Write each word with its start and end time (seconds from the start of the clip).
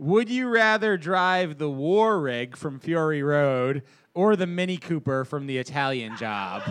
Would 0.00 0.30
you 0.30 0.46
rather 0.48 0.96
drive 0.96 1.58
the 1.58 1.68
War 1.68 2.20
Rig 2.20 2.56
from 2.56 2.78
Fury 2.78 3.20
Road 3.20 3.82
or 4.14 4.36
the 4.36 4.46
Mini 4.46 4.76
Cooper 4.76 5.24
from 5.24 5.48
the 5.48 5.58
Italian 5.58 6.16
Job? 6.16 6.62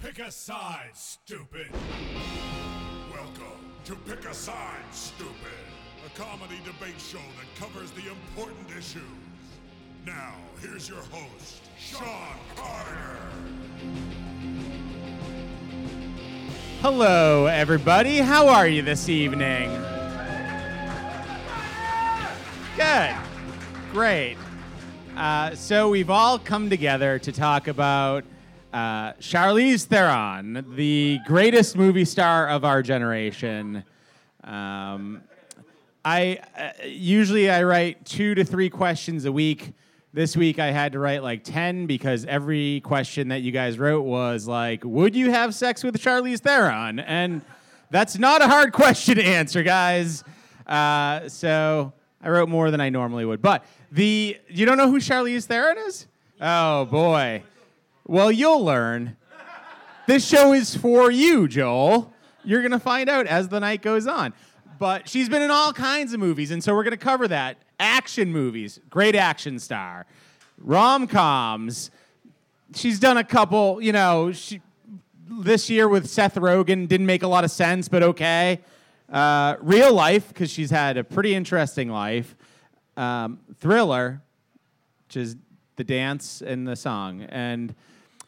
Pick 0.00 0.18
a 0.18 0.30
side, 0.30 0.90
stupid. 0.92 1.68
Welcome 3.10 3.72
to 3.86 3.96
Pick 3.96 4.26
a 4.26 4.34
Side, 4.34 4.84
Stupid, 4.92 5.30
a 6.04 6.10
comedy 6.10 6.60
debate 6.62 7.00
show 7.00 7.16
that 7.16 7.58
covers 7.58 7.90
the 7.92 8.06
important 8.10 8.68
issues. 8.76 9.00
Now, 10.04 10.34
here's 10.60 10.90
your 10.90 11.00
host, 11.10 11.62
Sean 11.78 12.36
Carter. 12.54 13.16
Hello, 16.82 17.46
everybody. 17.46 18.18
How 18.18 18.48
are 18.48 18.68
you 18.68 18.82
this 18.82 19.08
evening? 19.08 19.70
Good. 22.76 23.16
Great. 23.90 24.36
Uh, 25.16 25.54
so, 25.54 25.88
we've 25.88 26.10
all 26.10 26.38
come 26.38 26.68
together 26.68 27.18
to 27.20 27.32
talk 27.32 27.68
about 27.68 28.22
uh, 28.70 29.14
Charlize 29.14 29.86
Theron, 29.86 30.74
the 30.76 31.18
greatest 31.26 31.74
movie 31.74 32.04
star 32.04 32.46
of 32.48 32.66
our 32.66 32.82
generation. 32.82 33.82
Um, 34.44 35.22
I 36.04 36.38
uh, 36.54 36.84
usually 36.84 37.50
I 37.50 37.62
write 37.62 38.04
two 38.04 38.34
to 38.34 38.44
three 38.44 38.68
questions 38.68 39.24
a 39.24 39.32
week. 39.32 39.72
This 40.12 40.36
week 40.36 40.58
I 40.58 40.70
had 40.70 40.92
to 40.92 40.98
write 40.98 41.22
like 41.22 41.44
ten 41.44 41.86
because 41.86 42.26
every 42.26 42.82
question 42.82 43.28
that 43.28 43.40
you 43.40 43.52
guys 43.52 43.78
wrote 43.78 44.02
was 44.02 44.46
like, 44.46 44.84
"Would 44.84 45.16
you 45.16 45.30
have 45.30 45.54
sex 45.54 45.82
with 45.82 45.96
Charlize 45.96 46.40
Theron?" 46.40 46.98
And 46.98 47.40
that's 47.90 48.18
not 48.18 48.42
a 48.42 48.48
hard 48.48 48.72
question 48.74 49.16
to 49.16 49.24
answer, 49.24 49.62
guys. 49.62 50.22
Uh, 50.66 51.26
so 51.30 51.94
I 52.22 52.30
wrote 52.30 52.48
more 52.48 52.70
than 52.70 52.80
I 52.80 52.88
normally 52.88 53.24
would. 53.24 53.42
But 53.42 53.64
the 53.92 54.38
you 54.48 54.66
don't 54.66 54.76
know 54.76 54.90
who 54.90 54.98
Charlize 54.98 55.44
Theron 55.44 55.78
is? 55.78 56.06
Oh 56.40 56.84
boy. 56.86 57.42
Well, 58.06 58.30
you'll 58.30 58.64
learn. 58.64 59.16
This 60.06 60.26
show 60.26 60.52
is 60.52 60.76
for 60.76 61.10
you, 61.10 61.48
Joel. 61.48 62.12
You're 62.44 62.60
to 62.70 62.78
find 62.78 63.08
out 63.08 63.26
as 63.26 63.48
the 63.48 63.58
night 63.58 63.82
goes 63.82 64.06
on. 64.06 64.32
But 64.78 65.08
she's 65.08 65.28
been 65.28 65.42
in 65.42 65.50
all 65.50 65.72
kinds 65.72 66.12
of 66.12 66.20
movies, 66.20 66.50
and 66.50 66.62
so 66.62 66.74
we're 66.74 66.84
to 66.92 67.04
cover 67.04 67.26
that. 67.28 67.56
Action 67.80 68.30
movies, 68.30 68.78
great 68.88 69.16
action 69.16 69.58
star. 69.58 70.06
Rom 70.58 71.06
coms. 71.06 71.90
She's 72.74 73.00
done 73.00 73.16
a 73.16 73.24
couple, 73.24 73.80
you 73.80 73.92
know, 73.92 74.32
she, 74.32 74.60
this 75.28 75.68
year 75.68 75.88
with 75.88 76.08
Seth 76.08 76.34
Rogen 76.34 76.86
didn't 76.86 77.06
make 77.06 77.22
a 77.22 77.28
lot 77.28 77.44
of 77.44 77.50
sense, 77.50 77.88
but 77.88 78.02
okay. 78.02 78.60
Uh, 79.08 79.56
real 79.60 79.92
life, 79.92 80.28
because 80.28 80.50
she's 80.50 80.70
had 80.70 80.96
a 80.96 81.04
pretty 81.04 81.34
interesting 81.34 81.88
life. 81.88 82.34
Um, 82.96 83.40
thriller, 83.58 84.22
which 85.06 85.16
is 85.16 85.36
the 85.76 85.84
dance 85.84 86.42
and 86.42 86.66
the 86.66 86.74
song. 86.74 87.22
And 87.22 87.74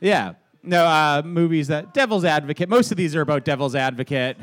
yeah, 0.00 0.34
no, 0.62 0.84
uh, 0.84 1.22
movies 1.24 1.68
that 1.68 1.94
Devil's 1.94 2.24
Advocate, 2.24 2.68
most 2.68 2.90
of 2.90 2.96
these 2.96 3.16
are 3.16 3.22
about 3.22 3.44
Devil's 3.44 3.74
Advocate. 3.74 4.36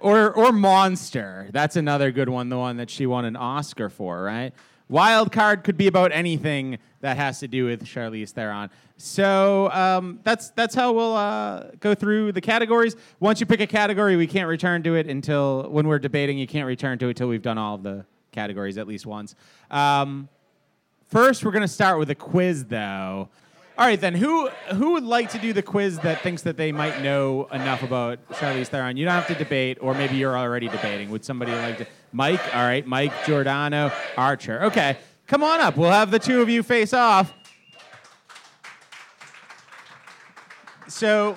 or, 0.00 0.32
or 0.32 0.52
Monster. 0.52 1.48
That's 1.52 1.76
another 1.76 2.10
good 2.10 2.28
one, 2.28 2.48
the 2.48 2.58
one 2.58 2.76
that 2.76 2.90
she 2.90 3.06
won 3.06 3.24
an 3.24 3.36
Oscar 3.36 3.88
for, 3.88 4.22
right? 4.22 4.52
Wild 4.88 5.32
Card 5.32 5.64
could 5.64 5.76
be 5.76 5.88
about 5.88 6.12
anything 6.12 6.78
that 7.00 7.16
has 7.16 7.40
to 7.40 7.48
do 7.48 7.66
with 7.66 7.84
Charlize 7.84 8.30
Theron. 8.30 8.70
So 8.96 9.70
um, 9.72 10.20
that's 10.22 10.50
that's 10.50 10.74
how 10.74 10.92
we'll 10.92 11.16
uh, 11.16 11.70
go 11.80 11.94
through 11.94 12.32
the 12.32 12.40
categories. 12.40 12.96
Once 13.20 13.40
you 13.40 13.46
pick 13.46 13.60
a 13.60 13.66
category, 13.66 14.16
we 14.16 14.26
can't 14.26 14.48
return 14.48 14.82
to 14.84 14.94
it 14.94 15.08
until 15.08 15.68
when 15.70 15.86
we're 15.88 15.98
debating. 15.98 16.38
You 16.38 16.46
can't 16.46 16.66
return 16.66 16.98
to 16.98 17.06
it 17.06 17.10
until 17.10 17.28
we've 17.28 17.42
done 17.42 17.58
all 17.58 17.74
of 17.74 17.82
the 17.82 18.06
categories 18.32 18.78
at 18.78 18.86
least 18.86 19.06
once. 19.06 19.34
Um, 19.70 20.28
first, 21.08 21.44
we're 21.44 21.52
to 21.62 21.68
start 21.68 21.98
with 21.98 22.10
a 22.10 22.14
quiz, 22.14 22.66
though. 22.66 23.28
All 23.78 23.84
right, 23.84 24.00
then 24.00 24.14
who 24.14 24.48
who 24.74 24.92
would 24.92 25.04
like 25.04 25.30
to 25.32 25.38
do 25.38 25.52
the 25.52 25.62
quiz 25.62 25.98
that 25.98 26.22
thinks 26.22 26.40
that 26.42 26.56
they 26.56 26.72
might 26.72 27.02
know 27.02 27.44
enough 27.52 27.82
about 27.82 28.26
Charlize 28.30 28.68
Theron? 28.68 28.96
You 28.96 29.04
don't 29.04 29.12
have 29.12 29.26
to 29.26 29.34
debate, 29.34 29.76
or 29.82 29.92
maybe 29.92 30.16
you're 30.16 30.38
already 30.38 30.68
debating. 30.68 31.10
Would 31.10 31.26
somebody 31.26 31.52
like 31.52 31.78
to? 31.78 31.86
Mike, 32.16 32.56
all 32.56 32.62
right, 32.62 32.86
Mike 32.86 33.12
Giordano, 33.26 33.92
Archer. 34.16 34.64
Okay, 34.64 34.96
come 35.26 35.44
on 35.44 35.60
up. 35.60 35.76
We'll 35.76 35.90
have 35.90 36.10
the 36.10 36.18
two 36.18 36.40
of 36.40 36.48
you 36.48 36.62
face 36.62 36.94
off. 36.94 37.30
So, 40.88 41.36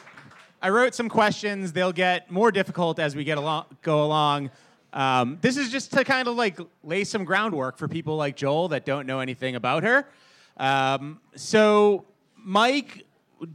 I 0.62 0.70
wrote 0.70 0.96
some 0.96 1.10
questions. 1.10 1.74
They'll 1.74 1.92
get 1.92 2.32
more 2.32 2.50
difficult 2.50 2.98
as 2.98 3.14
we 3.14 3.26
get 3.26 3.38
along, 3.38 3.66
go 3.82 4.06
along. 4.06 4.52
Um, 4.94 5.38
this 5.42 5.58
is 5.58 5.70
just 5.70 5.92
to 5.96 6.06
kind 6.06 6.30
of 6.30 6.38
like 6.38 6.58
lay 6.82 7.04
some 7.04 7.26
groundwork 7.26 7.78
for 7.78 7.90
people 7.90 8.16
like 8.16 8.38
Joel 8.38 8.70
that 8.70 8.86
don't 8.86 9.06
know 9.06 9.20
anything 9.20 9.58
about 9.58 9.84
her. 9.84 10.08
Um, 10.56 11.20
so, 11.36 12.06
Mike, 12.38 13.06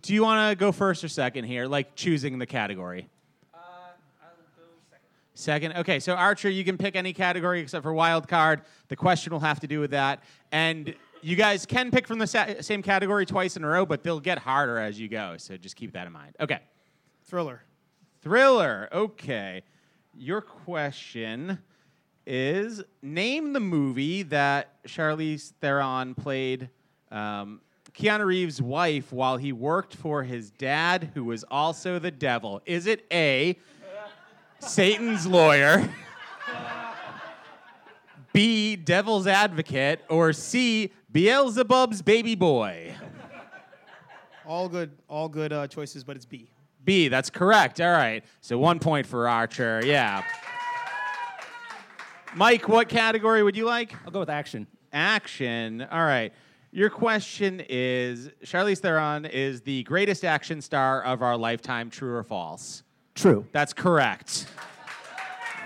do 0.02 0.12
you 0.12 0.22
want 0.22 0.50
to 0.50 0.62
go 0.62 0.72
first 0.72 1.02
or 1.02 1.08
second 1.08 1.44
here? 1.44 1.64
Like 1.64 1.94
choosing 1.94 2.38
the 2.38 2.46
category. 2.46 3.08
Second. 5.34 5.72
Okay, 5.76 5.98
so 5.98 6.14
Archer, 6.14 6.48
you 6.48 6.64
can 6.64 6.78
pick 6.78 6.94
any 6.94 7.12
category 7.12 7.60
except 7.60 7.82
for 7.82 7.92
wild 7.92 8.28
card. 8.28 8.62
The 8.88 8.96
question 8.96 9.32
will 9.32 9.40
have 9.40 9.58
to 9.60 9.66
do 9.66 9.80
with 9.80 9.90
that. 9.90 10.22
And 10.52 10.94
you 11.22 11.34
guys 11.34 11.66
can 11.66 11.90
pick 11.90 12.06
from 12.06 12.18
the 12.18 12.26
sa- 12.26 12.60
same 12.60 12.82
category 12.82 13.26
twice 13.26 13.56
in 13.56 13.64
a 13.64 13.66
row, 13.66 13.84
but 13.84 14.04
they'll 14.04 14.20
get 14.20 14.38
harder 14.38 14.78
as 14.78 15.00
you 15.00 15.08
go. 15.08 15.34
So 15.38 15.56
just 15.56 15.74
keep 15.74 15.92
that 15.94 16.06
in 16.06 16.12
mind. 16.12 16.36
Okay. 16.38 16.60
Thriller. 17.24 17.62
Thriller. 18.22 18.88
Okay. 18.92 19.62
Your 20.16 20.40
question 20.40 21.58
is 22.26 22.82
name 23.02 23.52
the 23.52 23.60
movie 23.60 24.22
that 24.22 24.82
Charlize 24.84 25.52
Theron 25.60 26.14
played 26.14 26.70
um, 27.10 27.60
Keanu 27.92 28.24
Reeves' 28.26 28.62
wife 28.62 29.12
while 29.12 29.36
he 29.36 29.52
worked 29.52 29.94
for 29.94 30.22
his 30.22 30.50
dad, 30.50 31.10
who 31.14 31.24
was 31.24 31.44
also 31.50 31.98
the 31.98 32.10
devil. 32.10 32.60
Is 32.66 32.86
it 32.86 33.06
A, 33.12 33.58
Satan's 34.66 35.26
lawyer? 35.26 35.88
B, 38.32 38.74
devil's 38.76 39.26
advocate? 39.26 40.04
Or 40.08 40.32
C, 40.32 40.92
Beelzebub's 41.12 42.02
baby 42.02 42.34
boy? 42.34 42.94
All 44.46 44.68
good, 44.68 44.90
all 45.08 45.28
good 45.28 45.52
uh, 45.52 45.66
choices, 45.68 46.04
but 46.04 46.16
it's 46.16 46.26
B. 46.26 46.50
B, 46.84 47.08
that's 47.08 47.30
correct. 47.30 47.80
All 47.80 47.92
right. 47.92 48.24
So 48.40 48.58
one 48.58 48.78
point 48.78 49.06
for 49.06 49.28
Archer. 49.28 49.80
Yeah. 49.84 50.22
Mike, 52.34 52.68
what 52.68 52.88
category 52.88 53.42
would 53.42 53.56
you 53.56 53.64
like? 53.64 53.94
I'll 54.04 54.10
go 54.10 54.20
with 54.20 54.28
action. 54.28 54.66
Action. 54.92 55.82
All 55.82 56.04
right. 56.04 56.32
Your 56.72 56.90
question 56.90 57.62
is 57.68 58.30
Charlize 58.44 58.80
Theron 58.80 59.24
is 59.24 59.60
the 59.60 59.84
greatest 59.84 60.24
action 60.24 60.60
star 60.60 61.02
of 61.04 61.22
our 61.22 61.36
lifetime, 61.36 61.88
true 61.88 62.16
or 62.16 62.24
false? 62.24 62.82
True. 63.14 63.46
That's 63.52 63.72
correct. 63.72 64.46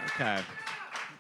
Okay. 0.07 0.41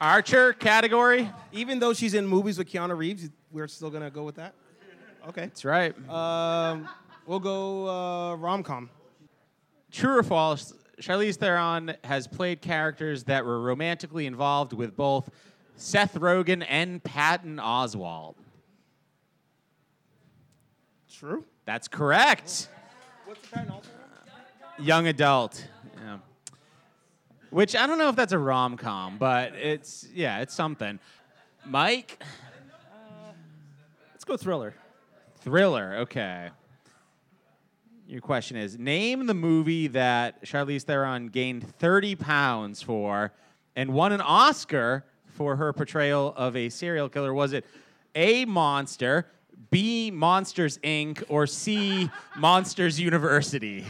Archer, 0.00 0.52
category? 0.52 1.30
Even 1.52 1.78
though 1.78 1.92
she's 1.92 2.14
in 2.14 2.26
movies 2.26 2.58
with 2.58 2.70
Keanu 2.70 2.96
Reeves, 2.96 3.28
we're 3.50 3.68
still 3.68 3.90
gonna 3.90 4.10
go 4.10 4.24
with 4.24 4.36
that. 4.36 4.54
Okay. 5.28 5.42
That's 5.42 5.64
right. 5.64 5.94
Um, 6.08 6.88
we'll 7.26 7.40
go 7.40 7.88
uh, 7.88 8.36
rom 8.36 8.62
com. 8.62 8.90
True 9.90 10.18
or 10.18 10.22
false? 10.22 10.74
Charlize 11.00 11.36
Theron 11.36 11.94
has 12.04 12.26
played 12.26 12.60
characters 12.60 13.24
that 13.24 13.44
were 13.44 13.60
romantically 13.60 14.26
involved 14.26 14.72
with 14.72 14.96
both 14.96 15.30
Seth 15.76 16.14
Rogen 16.14 16.64
and 16.68 17.02
Patton 17.02 17.56
Oswalt. 17.56 18.34
True. 21.12 21.44
That's 21.64 21.88
correct. 21.88 22.68
What's 23.24 23.40
the 23.42 23.48
pattern 23.48 23.70
also? 23.70 23.90
Young 24.78 25.06
adult. 25.06 25.66
Yeah. 26.04 26.18
Which 27.50 27.74
I 27.74 27.86
don't 27.86 27.98
know 27.98 28.08
if 28.10 28.16
that's 28.16 28.32
a 28.32 28.38
rom 28.38 28.76
com, 28.76 29.16
but 29.18 29.54
it's 29.54 30.06
yeah, 30.14 30.40
it's 30.40 30.54
something. 30.54 30.98
Mike, 31.64 32.22
Let's 34.12 34.24
go 34.24 34.36
thriller. 34.36 34.74
thriller. 35.40 35.96
Okay. 36.00 36.50
Your 38.06 38.20
question 38.20 38.56
is: 38.56 38.78
Name 38.78 39.26
the 39.26 39.34
movie 39.34 39.86
that 39.88 40.44
Charlize 40.44 40.82
Theron 40.82 41.28
gained 41.28 41.66
30 41.78 42.16
pounds 42.16 42.82
for, 42.82 43.32
and 43.76 43.92
won 43.92 44.12
an 44.12 44.20
Oscar 44.20 45.04
for 45.26 45.56
her 45.56 45.72
portrayal 45.72 46.34
of 46.36 46.56
a 46.56 46.68
serial 46.68 47.08
killer. 47.08 47.32
Was 47.32 47.52
it 47.52 47.64
A. 48.14 48.44
Monster, 48.44 49.26
B. 49.70 50.10
Monsters 50.10 50.78
Inc., 50.78 51.22
or 51.28 51.46
C. 51.46 52.10
Monsters 52.36 52.98
University? 53.00 53.84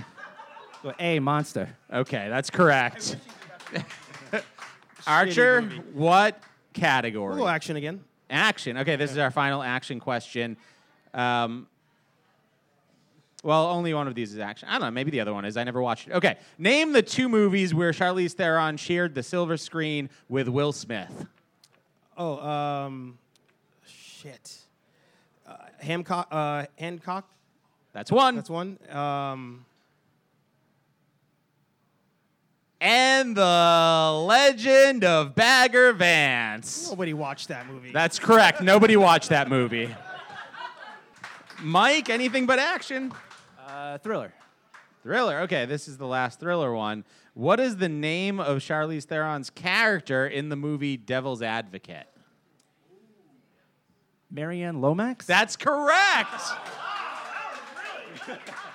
Go 0.83 0.93
A, 0.99 1.19
monster. 1.19 1.77
Okay, 1.93 2.29
that's 2.29 2.51
correct. 2.51 3.17
Archer, 5.07 5.63
movie. 5.63 5.81
what 5.95 6.41
category? 6.73 7.37
We'll 7.37 7.49
action 7.49 7.77
again. 7.77 8.05
action. 8.31 8.77
Okay, 8.79 8.97
this 8.97 9.11
is 9.11 9.19
our 9.19 9.31
final 9.31 9.63
action 9.63 10.01
question. 10.01 10.57
Um, 11.15 11.67
Well, 13.43 13.67
only 13.69 13.95
one 13.95 14.07
of 14.09 14.15
these 14.15 14.33
is 14.33 14.39
action. 14.39 14.69
I 14.69 14.73
don't 14.73 14.83
know. 14.83 14.91
Maybe 14.91 15.11
the 15.11 15.21
other 15.21 15.33
one 15.33 15.45
is. 15.45 15.57
I 15.57 15.65
never 15.65 15.81
watched 15.81 16.09
it. 16.09 16.13
Okay. 16.15 16.37
Name 16.59 16.93
the 16.93 17.03
two 17.03 17.29
movies 17.29 17.73
where 17.75 17.93
Charlize 17.93 18.33
Theron 18.33 18.77
shared 18.77 19.15
the 19.15 19.23
silver 19.23 19.57
screen 19.57 20.11
with 20.29 20.49
Will 20.49 20.73
Smith. 20.73 21.27
Oh, 22.17 22.39
um, 22.47 23.19
shit. 23.87 24.59
Uh, 25.47 25.55
Hancock. 25.79 26.29
Uh, 26.31 26.67
Hancock. 26.79 27.29
That's 27.93 28.13
one. 28.13 28.35
That's 28.37 28.51
one. 28.51 28.79
Um, 28.91 29.65
and 32.81 33.37
the 33.37 34.25
Legend 34.27 35.05
of 35.05 35.35
Bagger 35.35 35.93
Vance. 35.93 36.89
nobody 36.89 37.13
watched 37.13 37.49
that 37.49 37.67
movie. 37.67 37.93
That's 37.93 38.19
correct. 38.19 38.63
Nobody 38.63 38.97
watched 38.97 39.31
that 39.31 39.49
movie. 39.49 39.95
Mike, 41.61 42.09
anything 42.09 42.47
but 42.47 42.59
action. 42.59 43.13
Uh, 43.67 43.99
thriller. 43.99 44.33
Thriller. 45.03 45.41
Okay, 45.41 45.67
this 45.67 45.89
is 45.89 45.97
the 45.97 46.07
last 46.07 46.39
thriller 46.39 46.73
one. 46.73 47.05
What 47.35 47.61
is 47.61 47.77
the 47.77 47.89
name 47.89 48.41
of 48.41 48.59
Charlize 48.59 49.05
Theron's 49.05 49.51
character 49.51 50.27
in 50.27 50.49
the 50.49 50.57
movie 50.57 50.97
Devil's 50.97 51.43
Advocate? 51.43 52.07
Mary 54.31 54.63
Ann 54.63 54.81
Lomax? 54.81 55.27
That's 55.27 55.57
correct. 55.57 56.43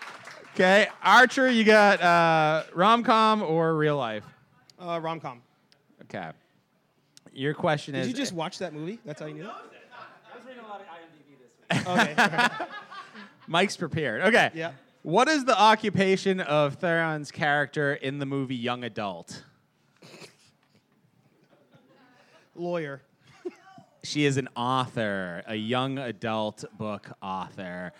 Okay, 0.53 0.88
Archer, 1.01 1.50
you 1.50 1.63
got 1.63 2.00
uh, 2.01 2.63
rom 2.75 3.03
com 3.03 3.41
or 3.41 3.75
real 3.75 3.97
life? 3.97 4.23
uh, 4.79 5.00
rom 5.01 5.19
com. 5.19 5.41
Okay. 6.03 6.29
Your 7.31 7.55
question 7.55 7.94
Did 7.95 8.01
is 8.01 8.07
Did 8.07 8.17
you 8.17 8.23
just 8.23 8.33
watch 8.33 8.59
that 8.59 8.73
movie? 8.73 9.00
That's 9.03 9.19
how 9.19 9.25
you 9.25 9.33
knew 9.33 9.41
it. 9.41 9.47
I 9.50 10.38
was 10.38 10.45
reading 10.45 10.63
a 10.63 10.67
lot 10.67 10.81
of 10.81 10.88
IMDb 10.88 11.39
this 11.39 11.85
week. 11.85 12.50
Okay. 12.59 12.65
Mike's 13.47 13.75
prepared. 13.75 14.21
Okay. 14.21 14.51
Yeah. 14.53 14.73
What 15.01 15.27
is 15.27 15.44
the 15.44 15.59
occupation 15.59 16.39
of 16.39 16.75
Theron's 16.75 17.31
character 17.31 17.95
in 17.95 18.19
the 18.19 18.25
movie 18.25 18.56
Young 18.56 18.83
Adult? 18.83 19.44
Lawyer. 22.56 23.01
She 24.03 24.25
is 24.25 24.38
an 24.38 24.49
author, 24.56 25.44
a 25.47 25.56
young 25.56 25.97
adult 25.97 26.65
book 26.77 27.09
author. 27.21 27.94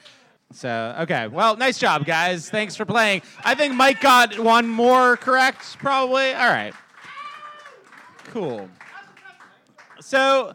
So, 0.52 0.96
okay. 1.02 1.28
Well, 1.28 1.58
nice 1.58 1.80
job, 1.80 2.06
guys. 2.06 2.50
Thanks 2.50 2.76
for 2.76 2.86
playing. 2.86 3.22
I 3.44 3.56
think 3.56 3.74
Mike 3.74 4.02
got 4.02 4.38
one 4.38 4.68
more 4.68 5.18
correct, 5.18 5.78
probably. 5.80 6.34
All 6.34 6.50
right. 6.50 6.74
Cool. 8.26 8.70
So, 10.00 10.54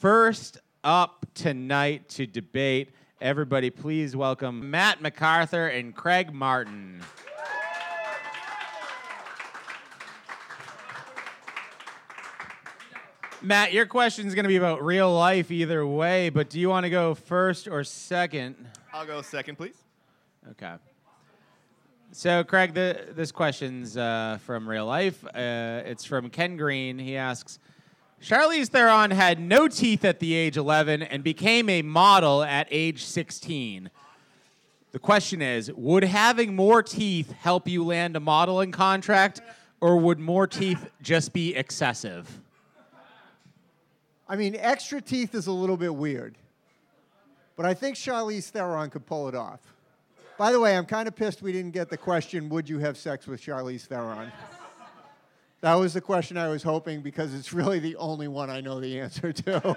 first 0.00 0.58
up 0.84 1.26
tonight 1.34 2.08
to 2.10 2.26
debate, 2.26 2.94
everybody 3.20 3.70
please 3.70 4.16
welcome 4.16 4.70
Matt 4.70 5.00
MacArthur 5.00 5.66
and 5.68 5.94
Craig 5.94 6.32
Martin. 6.32 7.02
Matt, 13.44 13.72
your 13.72 13.86
question 13.86 14.28
is 14.28 14.36
going 14.36 14.44
to 14.44 14.48
be 14.48 14.56
about 14.56 14.84
real 14.84 15.12
life 15.12 15.50
either 15.50 15.84
way, 15.84 16.28
but 16.28 16.48
do 16.48 16.60
you 16.60 16.68
want 16.68 16.84
to 16.84 16.90
go 16.90 17.14
first 17.14 17.66
or 17.66 17.82
second? 17.82 18.54
I'll 18.94 19.06
go 19.06 19.22
second, 19.22 19.56
please. 19.56 19.76
Okay. 20.50 20.74
So, 22.12 22.44
Craig, 22.44 22.74
the, 22.74 23.06
this 23.14 23.32
question's 23.32 23.96
uh, 23.96 24.38
from 24.44 24.68
real 24.68 24.84
life. 24.84 25.24
Uh, 25.24 25.82
it's 25.86 26.04
from 26.04 26.28
Ken 26.28 26.58
Green. 26.58 26.98
He 26.98 27.16
asks 27.16 27.58
Charlize 28.22 28.68
Theron 28.68 29.10
had 29.10 29.40
no 29.40 29.66
teeth 29.66 30.04
at 30.04 30.20
the 30.20 30.34
age 30.34 30.56
11 30.56 31.02
and 31.02 31.24
became 31.24 31.68
a 31.68 31.82
model 31.82 32.42
at 32.42 32.68
age 32.70 33.02
16. 33.04 33.90
The 34.92 34.98
question 34.98 35.40
is 35.40 35.72
Would 35.72 36.04
having 36.04 36.54
more 36.54 36.82
teeth 36.82 37.32
help 37.32 37.66
you 37.66 37.84
land 37.84 38.14
a 38.14 38.20
modeling 38.20 38.72
contract, 38.72 39.40
or 39.80 39.96
would 39.96 40.20
more 40.20 40.46
teeth 40.46 40.90
just 41.00 41.32
be 41.32 41.56
excessive? 41.56 42.40
I 44.28 44.36
mean, 44.36 44.54
extra 44.56 45.00
teeth 45.00 45.34
is 45.34 45.46
a 45.46 45.52
little 45.52 45.76
bit 45.76 45.94
weird, 45.94 46.36
but 47.56 47.66
I 47.66 47.74
think 47.74 47.96
Charlize 47.96 48.48
Theron 48.50 48.90
could 48.90 49.06
pull 49.06 49.28
it 49.28 49.34
off. 49.34 49.60
By 50.38 50.52
the 50.52 50.58
way, 50.58 50.76
I'm 50.76 50.86
kind 50.86 51.06
of 51.06 51.14
pissed 51.14 51.42
we 51.42 51.52
didn't 51.52 51.72
get 51.72 51.88
the 51.88 51.96
question, 51.96 52.48
would 52.48 52.68
you 52.68 52.78
have 52.78 52.96
sex 52.96 53.26
with 53.26 53.40
Charlize 53.40 53.86
Theron? 53.86 54.32
That 55.60 55.74
was 55.74 55.94
the 55.94 56.00
question 56.00 56.36
I 56.36 56.48
was 56.48 56.64
hoping 56.64 57.02
because 57.02 57.32
it's 57.34 57.52
really 57.52 57.78
the 57.78 57.94
only 57.96 58.26
one 58.26 58.50
I 58.50 58.60
know 58.60 58.80
the 58.80 58.98
answer 58.98 59.32
to. 59.32 59.60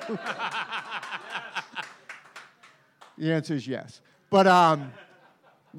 the 3.17 3.31
answer 3.31 3.53
is 3.53 3.67
yes. 3.67 4.01
But 4.31 4.47
um, 4.47 4.91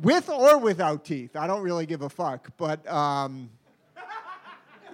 with 0.00 0.28
or 0.28 0.58
without 0.58 1.04
teeth, 1.04 1.34
I 1.34 1.48
don't 1.48 1.62
really 1.62 1.86
give 1.86 2.02
a 2.02 2.08
fuck. 2.08 2.50
But 2.56 2.86
um, 2.88 3.50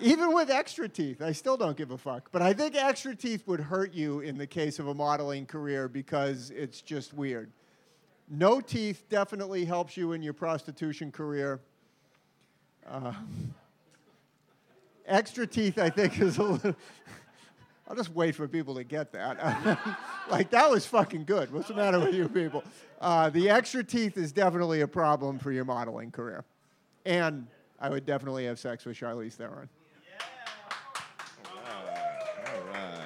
even 0.02 0.34
with 0.34 0.50
extra 0.50 0.88
teeth, 0.88 1.22
I 1.22 1.32
still 1.32 1.56
don't 1.56 1.76
give 1.76 1.90
a 1.90 1.98
fuck. 1.98 2.30
But 2.32 2.42
I 2.42 2.52
think 2.52 2.74
extra 2.74 3.14
teeth 3.14 3.46
would 3.46 3.60
hurt 3.60 3.94
you 3.94 4.20
in 4.20 4.36
the 4.36 4.46
case 4.46 4.78
of 4.78 4.88
a 4.88 4.94
modeling 4.94 5.46
career 5.46 5.88
because 5.88 6.50
it's 6.50 6.80
just 6.80 7.14
weird. 7.14 7.50
No 8.28 8.60
teeth 8.60 9.04
definitely 9.08 9.64
helps 9.64 9.96
you 9.96 10.12
in 10.12 10.22
your 10.22 10.32
prostitution 10.32 11.12
career. 11.12 11.60
Uh, 12.86 13.12
extra 15.06 15.46
teeth, 15.46 15.78
I 15.78 15.90
think, 15.90 16.20
is 16.20 16.38
a 16.38 16.42
little. 16.42 16.74
I'll 17.88 17.96
just 17.96 18.14
wait 18.14 18.34
for 18.34 18.48
people 18.48 18.74
to 18.76 18.84
get 18.84 19.12
that. 19.12 19.78
like, 20.30 20.50
that 20.50 20.70
was 20.70 20.86
fucking 20.86 21.24
good. 21.24 21.52
What's 21.52 21.68
the 21.68 21.74
matter 21.74 21.98
with 21.98 22.14
you 22.14 22.28
people? 22.28 22.64
Uh, 23.00 23.28
the 23.28 23.50
extra 23.50 23.84
teeth 23.84 24.16
is 24.16 24.32
definitely 24.32 24.80
a 24.80 24.88
problem 24.88 25.38
for 25.38 25.52
your 25.52 25.64
modeling 25.64 26.10
career. 26.10 26.44
And 27.04 27.46
I 27.78 27.90
would 27.90 28.06
definitely 28.06 28.46
have 28.46 28.58
sex 28.58 28.84
with 28.84 28.96
Charlize 28.96 29.34
Theron. 29.34 29.68
All 31.56 32.64
right. 32.72 33.02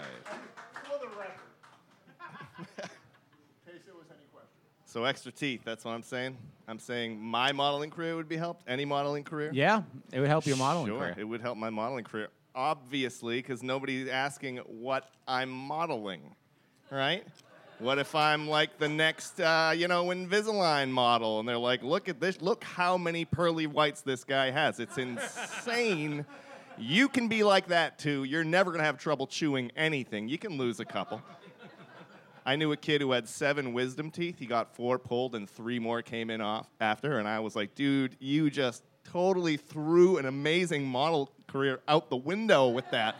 So 4.96 5.04
extra 5.04 5.30
teeth, 5.30 5.60
that's 5.62 5.84
what 5.84 5.90
I'm 5.90 6.02
saying. 6.02 6.38
I'm 6.66 6.78
saying 6.78 7.20
my 7.20 7.52
modeling 7.52 7.90
career 7.90 8.16
would 8.16 8.30
be 8.30 8.38
helped. 8.38 8.66
Any 8.66 8.86
modeling 8.86 9.24
career? 9.24 9.50
Yeah, 9.52 9.82
it 10.10 10.20
would 10.20 10.28
help 10.30 10.46
your 10.46 10.56
modeling 10.56 10.86
sure, 10.86 10.98
career. 10.98 11.14
it 11.18 11.24
would 11.24 11.42
help 11.42 11.58
my 11.58 11.68
modeling 11.68 12.04
career. 12.04 12.28
Obviously, 12.54 13.36
because 13.36 13.62
nobody's 13.62 14.08
asking 14.08 14.56
what 14.56 15.10
I'm 15.28 15.50
modeling, 15.50 16.34
right? 16.90 17.26
What 17.78 17.98
if 17.98 18.14
I'm 18.14 18.48
like 18.48 18.78
the 18.78 18.88
next, 18.88 19.38
uh, 19.38 19.74
you 19.76 19.86
know, 19.86 20.06
Invisalign 20.06 20.88
model, 20.88 21.40
and 21.40 21.46
they're 21.46 21.58
like, 21.58 21.82
"Look 21.82 22.08
at 22.08 22.18
this! 22.18 22.40
Look 22.40 22.64
how 22.64 22.96
many 22.96 23.26
pearly 23.26 23.66
whites 23.66 24.00
this 24.00 24.24
guy 24.24 24.50
has! 24.50 24.80
It's 24.80 24.96
insane." 24.96 26.24
you 26.78 27.08
can 27.08 27.28
be 27.28 27.42
like 27.42 27.68
that 27.68 27.98
too. 27.98 28.24
You're 28.24 28.44
never 28.44 28.72
gonna 28.72 28.84
have 28.84 28.96
trouble 28.96 29.26
chewing 29.26 29.72
anything. 29.76 30.30
You 30.30 30.38
can 30.38 30.56
lose 30.56 30.80
a 30.80 30.86
couple. 30.86 31.20
I 32.46 32.54
knew 32.54 32.70
a 32.70 32.76
kid 32.76 33.00
who 33.00 33.10
had 33.10 33.28
seven 33.28 33.72
wisdom 33.72 34.12
teeth. 34.12 34.38
He 34.38 34.46
got 34.46 34.76
four 34.76 35.00
pulled, 35.00 35.34
and 35.34 35.50
three 35.50 35.80
more 35.80 36.00
came 36.00 36.30
in 36.30 36.40
off 36.40 36.68
after. 36.80 37.18
And 37.18 37.26
I 37.26 37.40
was 37.40 37.56
like, 37.56 37.74
dude, 37.74 38.16
you 38.20 38.50
just 38.50 38.84
totally 39.02 39.56
threw 39.56 40.18
an 40.18 40.26
amazing 40.26 40.86
model 40.86 41.32
career 41.48 41.80
out 41.88 42.08
the 42.08 42.16
window 42.16 42.68
with 42.68 42.88
that. 42.92 43.16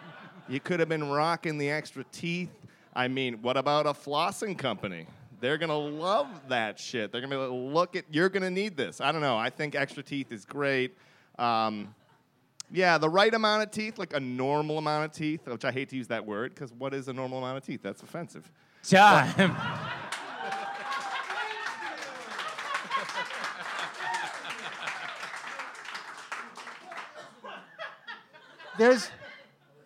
you 0.48 0.60
could 0.60 0.78
have 0.78 0.90
been 0.90 1.08
rocking 1.08 1.56
the 1.56 1.70
extra 1.70 2.04
teeth. 2.12 2.50
I 2.94 3.08
mean, 3.08 3.40
what 3.40 3.56
about 3.56 3.86
a 3.86 3.94
flossing 3.94 4.58
company? 4.58 5.06
They're 5.40 5.58
gonna 5.58 5.78
love 5.78 6.28
that 6.48 6.78
shit. 6.78 7.12
They're 7.12 7.22
gonna 7.22 7.34
be 7.34 7.40
like, 7.40 7.74
look 7.74 7.96
at, 7.96 8.04
you're 8.10 8.28
gonna 8.28 8.50
need 8.50 8.76
this. 8.76 9.00
I 9.00 9.10
don't 9.10 9.22
know. 9.22 9.38
I 9.38 9.48
think 9.48 9.74
extra 9.74 10.02
teeth 10.02 10.32
is 10.32 10.44
great. 10.44 10.96
Um, 11.38 11.94
yeah, 12.70 12.98
the 12.98 13.08
right 13.08 13.32
amount 13.32 13.62
of 13.62 13.70
teeth, 13.70 13.98
like 13.98 14.14
a 14.14 14.20
normal 14.20 14.76
amount 14.76 15.06
of 15.06 15.12
teeth, 15.12 15.46
which 15.46 15.64
I 15.64 15.72
hate 15.72 15.88
to 15.90 15.96
use 15.96 16.08
that 16.08 16.26
word 16.26 16.54
because 16.54 16.72
what 16.74 16.92
is 16.92 17.08
a 17.08 17.12
normal 17.12 17.38
amount 17.38 17.58
of 17.58 17.64
teeth? 17.64 17.80
That's 17.82 18.02
offensive. 18.02 18.50
Time. 18.88 19.56
There's, 28.78 29.10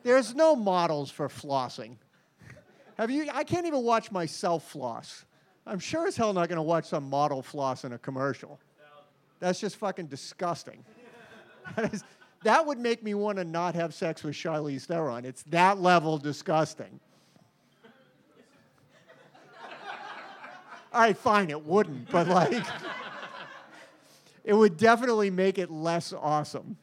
there's 0.03 0.35
no 0.35 0.57
models 0.57 1.11
for 1.11 1.29
flossing. 1.29 1.97
Have 2.99 3.11
you? 3.11 3.29
I 3.33 3.45
can't 3.45 3.67
even 3.67 3.83
watch 3.83 4.11
myself 4.11 4.69
floss. 4.69 5.25
I'm 5.67 5.79
sure 5.79 6.07
as 6.07 6.17
hell 6.17 6.33
not 6.33 6.49
going 6.49 6.57
to 6.57 6.63
watch 6.63 6.87
some 6.87 7.09
model 7.09 7.43
floss 7.43 7.85
in 7.85 7.93
a 7.93 7.99
commercial. 7.99 8.59
That's 9.39 9.61
just 9.61 9.77
fucking 9.77 10.07
disgusting. 10.07 10.85
That, 11.77 11.95
is, 11.95 12.03
that 12.43 12.67
would 12.67 12.79
make 12.79 13.01
me 13.05 13.15
want 13.15 13.39
to 13.39 13.45
not 13.45 13.77
have 13.77 13.95
sex 13.95 14.25
with 14.25 14.35
Charlize 14.35 14.87
Theron. 14.87 15.25
It's 15.25 15.45
that 15.45 15.79
level 15.79 16.19
disgusting. 16.19 16.99
All 20.93 21.01
right, 21.01 21.17
fine, 21.17 21.51
it 21.51 21.65
wouldn't, 21.65 22.11
but 22.11 22.29
like, 22.29 22.65
it 24.45 24.55
would 24.55 24.77
definitely 24.77 25.31
make 25.31 25.59
it 25.59 25.71
less 25.71 26.13
awesome. 26.13 26.77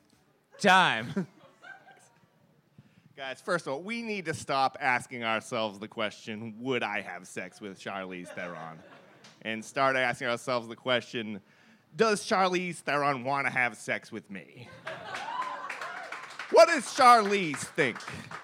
Time. 0.60 1.28
Guys, 3.18 3.42
first 3.42 3.68
of 3.68 3.74
all, 3.74 3.82
we 3.82 4.02
need 4.02 4.26
to 4.26 4.34
stop 4.34 4.78
asking 4.80 5.24
ourselves 5.24 5.80
the 5.80 5.88
question, 5.88 6.56
would 6.60 6.84
I 6.84 7.02
have 7.02 7.28
sex 7.28 7.60
with 7.60 7.80
Charlize 7.80 8.28
Theron? 8.28 8.80
and 9.44 9.64
start 9.64 9.96
asking 9.96 10.28
ourselves 10.28 10.68
the 10.68 10.76
question 10.76 11.42
Does 11.96 12.22
Charlize 12.22 12.78
Theron 12.78 13.24
want 13.24 13.48
to 13.48 13.54
have 13.54 13.78
sex 13.78 14.12
with 14.12 14.30
me? 14.30 14.70
what 16.52 16.68
does 16.68 16.84
Charlize 16.84 17.58
think? 17.58 17.98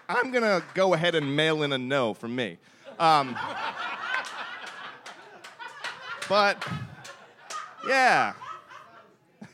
I'm 0.10 0.32
going 0.32 0.44
to 0.44 0.64
go 0.74 0.94
ahead 0.94 1.16
and 1.16 1.36
mail 1.36 1.64
in 1.64 1.74
a 1.74 1.78
no 1.78 2.14
from 2.14 2.36
me. 2.36 2.58
Um, 3.00 3.38
but, 6.28 6.66
yeah. 7.88 8.34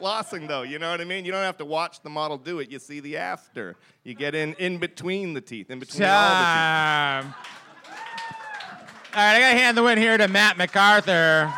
Flossing, 0.00 0.46
though, 0.46 0.62
you 0.62 0.78
know 0.78 0.90
what 0.90 1.00
I 1.00 1.04
mean? 1.04 1.24
You 1.24 1.32
don't 1.32 1.42
have 1.42 1.58
to 1.58 1.64
watch 1.64 2.02
the 2.02 2.10
model 2.10 2.38
do 2.38 2.60
it. 2.60 2.70
You 2.70 2.78
see 2.78 3.00
the 3.00 3.16
after. 3.16 3.76
You 4.04 4.14
get 4.14 4.34
in 4.34 4.54
in 4.54 4.78
between 4.78 5.34
the 5.34 5.40
teeth, 5.40 5.70
in 5.70 5.78
between 5.78 6.08
all 6.08 6.28
the 6.28 6.34
teeth. 6.36 6.44
Time. 6.44 7.34
All 9.12 9.16
right, 9.16 9.36
I 9.36 9.40
got 9.40 9.50
to 9.50 9.58
hand 9.58 9.76
the 9.76 9.82
win 9.82 9.98
here 9.98 10.16
to 10.16 10.28
Matt 10.28 10.56
MacArthur. 10.56 11.52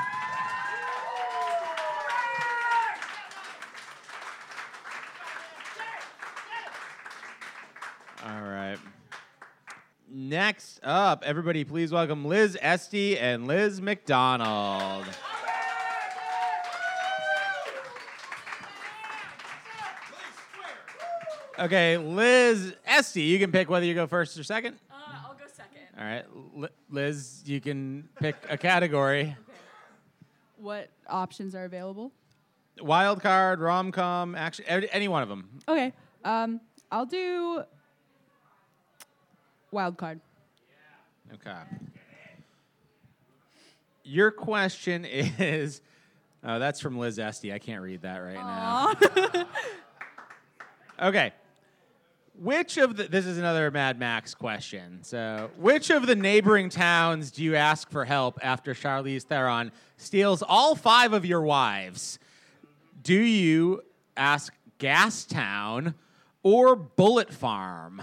Next 10.33 10.81
up, 10.83 11.25
everybody, 11.27 11.63
please 11.63 11.93
welcome 11.93 12.25
Liz 12.25 12.57
Esty 12.63 13.19
and 13.19 13.47
Liz 13.47 13.83
McDonald. 13.83 15.05
Okay, 21.59 21.99
Liz 21.99 22.75
Esty, 22.87 23.21
you 23.21 23.39
can 23.39 23.53
pick 23.53 23.69
whether 23.69 23.85
you 23.85 23.93
go 23.93 24.07
first 24.07 24.39
or 24.39 24.43
second. 24.43 24.79
Uh, 24.91 24.95
I'll 25.29 25.35
go 25.35 25.45
second. 25.53 25.83
All 25.99 26.03
right, 26.03 26.25
Li- 26.55 26.69
Liz, 26.89 27.43
you 27.45 27.61
can 27.61 28.09
pick 28.19 28.35
a 28.49 28.57
category: 28.57 29.37
What 30.57 30.89
options 31.11 31.55
are 31.55 31.67
available? 31.67 32.11
wild 32.81 33.21
card, 33.21 33.61
rom 33.61 33.93
com, 33.93 34.35
action, 34.35 34.65
any 34.67 34.89
any 34.93 35.09
one 35.09 35.23
of 35.23 35.29
them. 35.29 35.61
Okay. 35.69 35.93
Um, 36.25 36.63
I'll 36.91 37.05
do 37.05 37.65
wild 39.73 39.97
card. 39.97 40.21
Okay. 41.35 41.61
Your 44.05 44.31
question 44.31 45.05
is, 45.05 45.81
oh, 46.45 46.59
that's 46.59 46.81
from 46.81 46.99
Liz 46.99 47.19
Esty. 47.19 47.53
I 47.53 47.59
can't 47.59 47.83
read 47.83 48.03
that 48.03 48.19
right 48.19 48.35
now. 48.35 49.47
Okay. 51.03 51.33
Which 52.39 52.77
of 52.77 52.97
the, 52.97 53.05
this 53.05 53.27
is 53.27 53.39
another 53.39 53.71
Mad 53.71 53.99
Max 53.99 54.35
question. 54.35 55.01
So, 55.03 55.51
which 55.59 55.91
of 55.91 56.07
the 56.07 56.15
neighboring 56.15 56.71
towns 56.71 57.31
do 57.31 57.43
you 57.43 57.57
ask 57.57 57.91
for 57.91 58.05
help 58.05 58.39
after 58.43 58.73
Charlize 58.73 59.25
Theron 59.25 59.73
steals 59.97 60.43
all 60.47 60.75
five 60.75 61.13
of 61.13 61.27
your 61.27 61.43
wives? 61.43 62.19
Do 63.03 63.19
you 63.19 63.83
ask 64.17 64.53
Gastown 64.79 65.95
or 66.43 66.77
Bullet 66.77 67.33
Farm? 67.33 68.01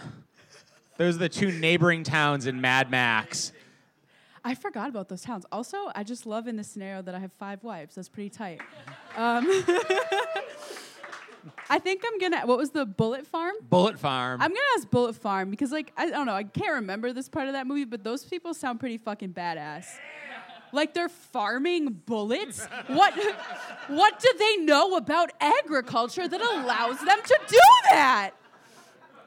Those 0.99 1.15
are 1.15 1.19
the 1.19 1.29
two 1.29 1.49
neighboring 1.53 2.03
towns 2.03 2.45
in 2.45 2.59
Mad 2.59 2.91
Max. 2.91 3.53
I 4.43 4.53
forgot 4.53 4.89
about 4.89 5.07
those 5.07 5.21
towns. 5.21 5.45
Also, 5.49 5.77
I 5.95 6.03
just 6.03 6.25
love 6.25 6.45
in 6.45 6.57
this 6.57 6.67
scenario 6.67 7.01
that 7.03 7.15
I 7.15 7.19
have 7.19 7.31
five 7.39 7.63
wives. 7.63 7.95
That's 7.95 8.09
pretty 8.09 8.29
tight. 8.29 8.59
Um, 9.15 9.47
I 11.69 11.79
think 11.79 12.03
I'm 12.05 12.19
gonna. 12.19 12.45
What 12.45 12.57
was 12.57 12.71
the 12.71 12.85
bullet 12.85 13.25
farm? 13.25 13.55
Bullet 13.69 13.97
Farm. 13.97 14.41
I'm 14.41 14.49
gonna 14.49 14.59
ask 14.77 14.89
Bullet 14.89 15.15
Farm 15.15 15.49
because, 15.49 15.71
like, 15.71 15.93
I 15.95 16.09
don't 16.09 16.25
know. 16.25 16.33
I 16.33 16.43
can't 16.43 16.73
remember 16.73 17.13
this 17.13 17.29
part 17.29 17.47
of 17.47 17.53
that 17.53 17.65
movie, 17.65 17.85
but 17.85 18.03
those 18.03 18.25
people 18.25 18.53
sound 18.53 18.81
pretty 18.81 18.97
fucking 18.97 19.33
badass. 19.33 19.85
Like 20.73 20.93
they're 20.93 21.07
farming 21.07 22.01
bullets. 22.05 22.67
What? 22.87 23.13
What 23.87 24.19
do 24.19 24.29
they 24.37 24.57
know 24.57 24.97
about 24.97 25.31
agriculture 25.39 26.27
that 26.27 26.41
allows 26.41 26.99
them 26.99 27.17
to 27.23 27.39
do 27.47 27.59
that? 27.89 28.33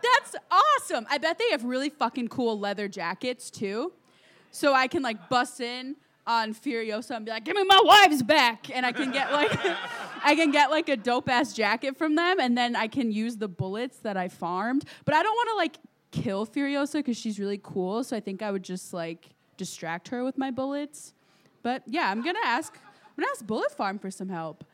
That's 0.03 0.37
awesome. 0.51 1.07
I 1.11 1.19
bet 1.19 1.39
they 1.39 1.51
have 1.51 1.65
really 1.65 1.91
fucking 1.91 2.29
cool 2.29 2.59
leather 2.59 2.89
jackets 2.89 3.51
too. 3.51 3.93
So 4.51 4.75
I 4.75 4.87
can 4.87 5.03
like 5.03 5.29
bust 5.29 5.61
in 5.61 5.97
on 6.27 6.55
Furiosa 6.55 7.17
and 7.17 7.25
be 7.25 7.33
like, 7.33 7.45
"Give 7.45 7.57
me 7.57 7.65
my 7.65 7.81
wives 7.85 8.23
back," 8.23 8.75
and 8.75 8.85
I 8.85 8.93
can 8.93 9.11
get 9.11 9.33
like, 9.33 9.53
I 10.25 10.35
can 10.35 10.51
get 10.51 10.71
like 10.71 10.89
a 10.89 10.97
dope 10.97 11.29
ass 11.29 11.53
jacket 11.53 11.97
from 11.97 12.15
them, 12.15 12.39
and 12.39 12.57
then 12.57 12.77
I 12.77 12.87
can 12.87 13.11
use 13.11 13.37
the 13.37 13.49
bullets 13.49 13.99
that 13.99 14.17
I 14.17 14.29
farmed. 14.29 14.85
But 15.05 15.15
I 15.15 15.23
don't 15.23 15.35
want 15.35 15.49
to 15.51 15.57
like 15.57 15.79
kill 16.11 16.47
Furiosa 16.47 16.95
because 16.95 17.17
she's 17.17 17.39
really 17.39 17.61
cool. 17.63 18.05
So 18.05 18.17
I 18.17 18.21
think 18.21 18.43
I 18.43 18.51
would 18.51 18.63
just 18.63 18.93
like 18.93 19.31
distract 19.57 20.09
her 20.09 20.23
with 20.25 20.39
my 20.39 20.51
bullets. 20.51 21.15
But 21.63 21.83
yeah, 21.87 22.11
I'm 22.11 22.23
gonna 22.23 22.39
ask. 22.45 22.75
I'm 22.75 23.23
gonna 23.23 23.33
ask 23.33 23.47
Bullet 23.47 23.73
Farm 23.73 23.99
for 23.99 24.11
some 24.11 24.29
help. 24.29 24.65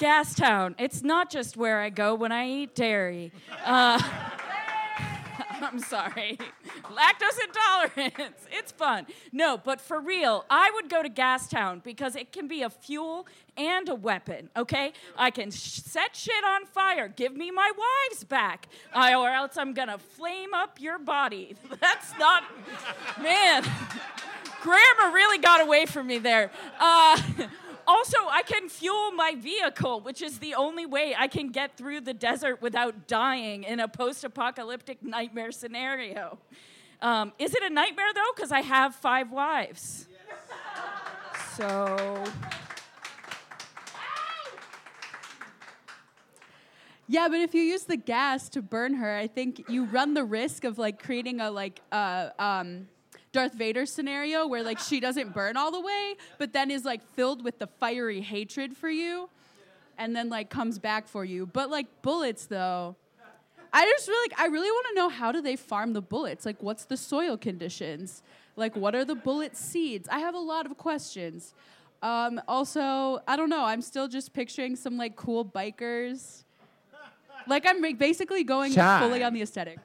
Gastown. 0.00 0.74
It's 0.78 1.02
not 1.02 1.30
just 1.30 1.58
where 1.58 1.80
I 1.80 1.90
go 1.90 2.14
when 2.14 2.32
I 2.32 2.48
eat 2.48 2.74
dairy. 2.74 3.32
Uh, 3.62 4.00
I'm 5.60 5.78
sorry. 5.78 6.38
Lactose 6.84 7.38
intolerance. 7.44 8.46
It's 8.50 8.72
fun. 8.72 9.06
No, 9.30 9.58
but 9.58 9.78
for 9.78 10.00
real, 10.00 10.46
I 10.48 10.70
would 10.74 10.88
go 10.88 11.02
to 11.02 11.10
Gastown 11.10 11.82
because 11.82 12.16
it 12.16 12.32
can 12.32 12.48
be 12.48 12.62
a 12.62 12.70
fuel 12.70 13.26
and 13.58 13.90
a 13.90 13.94
weapon, 13.94 14.48
okay? 14.56 14.94
I 15.18 15.30
can 15.30 15.50
sh- 15.50 15.80
set 15.82 16.16
shit 16.16 16.44
on 16.44 16.64
fire. 16.64 17.08
Give 17.08 17.36
me 17.36 17.50
my 17.50 17.70
wives 17.76 18.24
back, 18.24 18.68
I, 18.94 19.14
or 19.14 19.28
else 19.28 19.58
I'm 19.58 19.74
gonna 19.74 19.98
flame 19.98 20.54
up 20.54 20.80
your 20.80 20.98
body. 20.98 21.56
That's 21.80 22.18
not. 22.18 22.44
Man, 23.20 23.64
grammar 24.62 25.12
really 25.12 25.38
got 25.38 25.60
away 25.60 25.84
from 25.84 26.06
me 26.06 26.16
there. 26.16 26.50
Uh, 26.78 27.20
also, 27.90 28.18
I 28.30 28.42
can 28.42 28.68
fuel 28.68 29.10
my 29.12 29.34
vehicle, 29.36 30.00
which 30.00 30.22
is 30.22 30.38
the 30.38 30.54
only 30.54 30.86
way 30.86 31.14
I 31.18 31.26
can 31.26 31.48
get 31.48 31.76
through 31.76 32.02
the 32.02 32.14
desert 32.14 32.62
without 32.62 33.08
dying 33.08 33.64
in 33.64 33.80
a 33.80 33.88
post 33.88 34.22
apocalyptic 34.22 35.02
nightmare 35.02 35.50
scenario. 35.50 36.38
Um, 37.02 37.32
is 37.38 37.52
it 37.52 37.64
a 37.64 37.70
nightmare 37.70 38.12
though? 38.14 38.32
Because 38.36 38.52
I 38.52 38.60
have 38.60 38.94
five 38.94 39.32
wives. 39.32 40.06
So. 41.56 42.24
Yeah, 47.08 47.26
but 47.28 47.40
if 47.40 47.54
you 47.54 47.62
use 47.62 47.82
the 47.82 47.96
gas 47.96 48.48
to 48.50 48.62
burn 48.62 48.94
her, 48.94 49.16
I 49.16 49.26
think 49.26 49.68
you 49.68 49.86
run 49.86 50.14
the 50.14 50.22
risk 50.22 50.62
of 50.62 50.78
like 50.78 51.02
creating 51.02 51.40
a 51.40 51.50
like 51.50 51.80
uh, 51.90 52.28
um, 52.38 52.86
Darth 53.32 53.54
Vader 53.54 53.86
scenario 53.86 54.46
where 54.46 54.62
like 54.62 54.78
she 54.78 55.00
doesn't 55.00 55.32
burn 55.32 55.56
all 55.56 55.70
the 55.70 55.80
way, 55.80 56.14
but 56.38 56.52
then 56.52 56.70
is 56.70 56.84
like 56.84 57.02
filled 57.14 57.44
with 57.44 57.58
the 57.58 57.66
fiery 57.66 58.20
hatred 58.20 58.76
for 58.76 58.90
you, 58.90 59.28
and 59.98 60.14
then 60.16 60.28
like 60.28 60.50
comes 60.50 60.78
back 60.78 61.06
for 61.06 61.24
you. 61.24 61.46
But 61.46 61.70
like 61.70 62.02
bullets 62.02 62.46
though, 62.46 62.96
I 63.72 63.84
just 63.86 64.08
really 64.08 64.34
I 64.36 64.46
really 64.46 64.70
want 64.70 64.86
to 64.90 64.94
know 64.94 65.08
how 65.08 65.30
do 65.32 65.40
they 65.40 65.56
farm 65.56 65.92
the 65.92 66.02
bullets? 66.02 66.44
Like 66.44 66.62
what's 66.62 66.84
the 66.84 66.96
soil 66.96 67.36
conditions? 67.36 68.22
Like 68.56 68.74
what 68.74 68.94
are 68.94 69.04
the 69.04 69.14
bullet 69.14 69.56
seeds? 69.56 70.08
I 70.10 70.18
have 70.18 70.34
a 70.34 70.40
lot 70.40 70.66
of 70.66 70.76
questions. 70.76 71.54
Um, 72.02 72.40
also, 72.48 73.20
I 73.28 73.36
don't 73.36 73.50
know. 73.50 73.64
I'm 73.64 73.82
still 73.82 74.08
just 74.08 74.32
picturing 74.32 74.74
some 74.74 74.96
like 74.96 75.16
cool 75.16 75.44
bikers. 75.44 76.44
Like 77.46 77.64
I'm 77.66 77.80
basically 77.96 78.44
going 78.44 78.72
fully 78.72 79.22
on 79.22 79.32
the 79.34 79.42
aesthetic. 79.42 79.78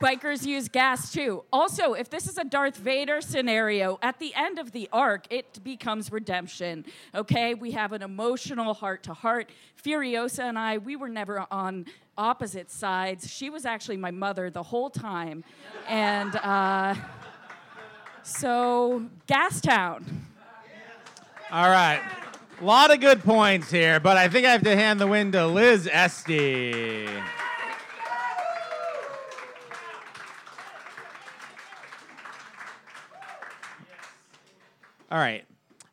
Bikers 0.00 0.44
use 0.44 0.68
gas 0.68 1.10
too. 1.12 1.44
Also, 1.52 1.94
if 1.94 2.10
this 2.10 2.28
is 2.28 2.36
a 2.36 2.44
Darth 2.44 2.76
Vader 2.76 3.20
scenario, 3.20 3.98
at 4.02 4.18
the 4.18 4.34
end 4.34 4.58
of 4.58 4.72
the 4.72 4.88
arc, 4.92 5.26
it 5.30 5.58
becomes 5.64 6.12
redemption. 6.12 6.84
Okay? 7.14 7.54
We 7.54 7.72
have 7.72 7.92
an 7.92 8.02
emotional 8.02 8.74
heart 8.74 9.02
to 9.04 9.14
heart. 9.14 9.50
Furiosa 9.82 10.40
and 10.40 10.58
I, 10.58 10.78
we 10.78 10.96
were 10.96 11.08
never 11.08 11.46
on 11.50 11.86
opposite 12.18 12.70
sides. 12.70 13.30
She 13.30 13.48
was 13.48 13.64
actually 13.64 13.96
my 13.96 14.10
mother 14.10 14.50
the 14.50 14.62
whole 14.62 14.90
time. 14.90 15.44
And 15.88 16.36
uh, 16.36 16.94
so, 18.22 19.06
Gastown. 19.26 20.04
All 21.50 21.70
right. 21.70 22.02
A 22.60 22.64
lot 22.64 22.92
of 22.92 23.00
good 23.00 23.22
points 23.22 23.70
here, 23.70 24.00
but 24.00 24.16
I 24.16 24.28
think 24.28 24.46
I 24.46 24.52
have 24.52 24.64
to 24.64 24.74
hand 24.74 24.98
the 24.98 25.06
win 25.06 25.32
to 25.32 25.46
Liz 25.46 25.88
Esty. 25.90 27.06
All 35.08 35.18
right. 35.18 35.44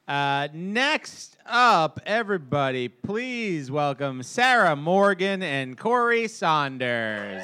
Uh, 0.08 0.48
next 0.53 1.38
up, 1.46 2.00
everybody, 2.03 2.88
please 2.88 3.70
welcome 3.70 4.24
Sarah 4.24 4.75
Morgan 4.75 5.43
and 5.43 5.77
Corey 5.77 6.27
Saunders. 6.27 7.43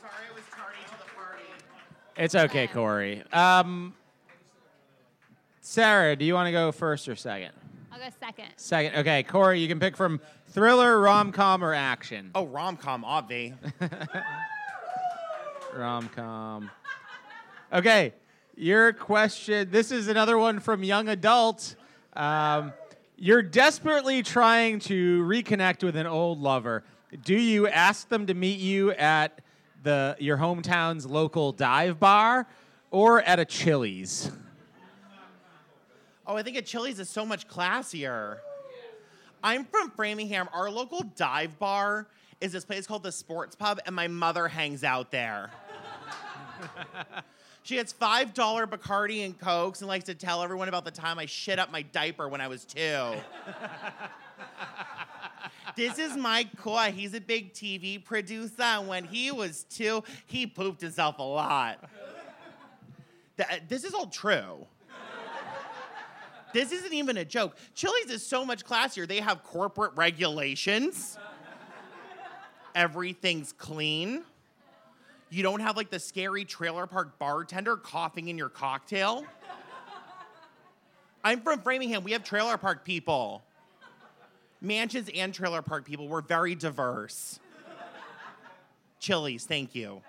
Sorry 0.00 0.10
I 0.10 0.34
was 0.34 0.42
trying 0.50 0.74
all 0.90 0.96
the 0.98 1.14
party. 1.14 1.42
It's 2.16 2.34
okay, 2.34 2.66
Corey. 2.66 3.22
Um, 3.30 3.92
Sarah, 5.60 6.16
do 6.16 6.24
you 6.24 6.32
want 6.32 6.46
to 6.46 6.52
go 6.52 6.72
first 6.72 7.10
or 7.10 7.14
second? 7.14 7.52
I'll 7.92 7.98
go 7.98 8.08
second. 8.18 8.46
Second. 8.56 8.96
Okay, 9.00 9.22
Corey, 9.22 9.60
you 9.60 9.68
can 9.68 9.78
pick 9.78 9.98
from 9.98 10.18
thriller, 10.48 10.98
rom 10.98 11.30
com, 11.30 11.62
or 11.62 11.74
action. 11.74 12.30
Oh, 12.34 12.46
rom 12.46 12.78
com, 12.78 13.04
obvi. 13.04 13.52
Rom 15.74 16.10
com. 16.10 16.70
Okay, 17.72 18.12
your 18.54 18.92
question. 18.92 19.70
This 19.70 19.92
is 19.92 20.08
another 20.08 20.36
one 20.36 20.60
from 20.60 20.84
young 20.84 21.08
adult. 21.08 21.74
Um, 22.12 22.74
you're 23.16 23.40
desperately 23.40 24.22
trying 24.22 24.78
to 24.80 25.22
reconnect 25.22 25.82
with 25.82 25.96
an 25.96 26.06
old 26.06 26.38
lover. 26.38 26.84
Do 27.24 27.34
you 27.34 27.68
ask 27.68 28.10
them 28.10 28.26
to 28.26 28.34
meet 28.34 28.60
you 28.60 28.92
at 28.92 29.40
the 29.82 30.16
your 30.18 30.36
hometown's 30.36 31.06
local 31.06 31.50
dive 31.52 31.98
bar 31.98 32.46
or 32.90 33.22
at 33.22 33.40
a 33.40 33.44
Chili's? 33.46 34.30
Oh, 36.26 36.36
I 36.36 36.42
think 36.42 36.58
a 36.58 36.62
Chili's 36.62 36.98
is 36.98 37.08
so 37.08 37.24
much 37.24 37.48
classier. 37.48 38.36
I'm 39.42 39.64
from 39.64 39.90
Framingham. 39.92 40.50
Our 40.52 40.70
local 40.70 41.00
dive 41.16 41.58
bar 41.58 42.06
is 42.42 42.52
this 42.52 42.66
place 42.66 42.86
called 42.86 43.02
the 43.02 43.12
Sports 43.12 43.56
Pub, 43.56 43.80
and 43.86 43.96
my 43.96 44.08
mother 44.08 44.46
hangs 44.46 44.84
out 44.84 45.10
there. 45.10 45.50
she 47.62 47.76
gets 47.76 47.92
$5 47.92 48.34
Bacardi 48.34 49.24
and 49.24 49.38
Cokes 49.38 49.80
and 49.80 49.88
likes 49.88 50.04
to 50.06 50.14
tell 50.14 50.42
everyone 50.42 50.68
about 50.68 50.84
the 50.84 50.90
time 50.90 51.18
I 51.18 51.26
shit 51.26 51.58
up 51.58 51.70
my 51.70 51.82
diaper 51.82 52.28
when 52.28 52.40
I 52.40 52.48
was 52.48 52.64
two. 52.64 53.12
this 55.76 55.98
is 55.98 56.16
Mike 56.16 56.56
Coy. 56.56 56.92
He's 56.94 57.14
a 57.14 57.20
big 57.20 57.52
TV 57.52 58.04
producer, 58.04 58.62
and 58.62 58.88
when 58.88 59.04
he 59.04 59.30
was 59.30 59.64
two, 59.70 60.02
he 60.26 60.46
pooped 60.46 60.80
himself 60.80 61.18
a 61.18 61.22
lot. 61.22 61.78
Th- 63.36 63.48
uh, 63.48 63.56
this 63.68 63.84
is 63.84 63.94
all 63.94 64.08
true. 64.08 64.66
This 66.52 66.70
isn't 66.70 66.92
even 66.92 67.16
a 67.16 67.24
joke. 67.24 67.56
Chili's 67.74 68.10
is 68.10 68.26
so 68.26 68.44
much 68.44 68.64
classier. 68.64 69.08
They 69.08 69.20
have 69.20 69.42
corporate 69.42 69.92
regulations. 69.94 71.16
Everything's 72.74 73.52
clean. 73.52 74.24
You 75.32 75.42
don't 75.42 75.60
have 75.60 75.78
like 75.78 75.88
the 75.88 75.98
scary 75.98 76.44
trailer 76.44 76.86
park 76.86 77.18
bartender 77.18 77.78
coughing 77.78 78.28
in 78.28 78.36
your 78.36 78.50
cocktail. 78.50 79.24
I'm 81.24 81.40
from 81.40 81.60
Framingham. 81.60 82.04
We 82.04 82.12
have 82.12 82.22
trailer 82.22 82.58
park 82.58 82.84
people. 82.84 83.42
Mansions 84.60 85.08
and 85.14 85.32
trailer 85.32 85.62
park 85.62 85.86
people. 85.86 86.06
We're 86.06 86.20
very 86.20 86.54
diverse. 86.54 87.40
Chili's, 89.00 89.46
thank 89.46 89.74
you. 89.74 90.02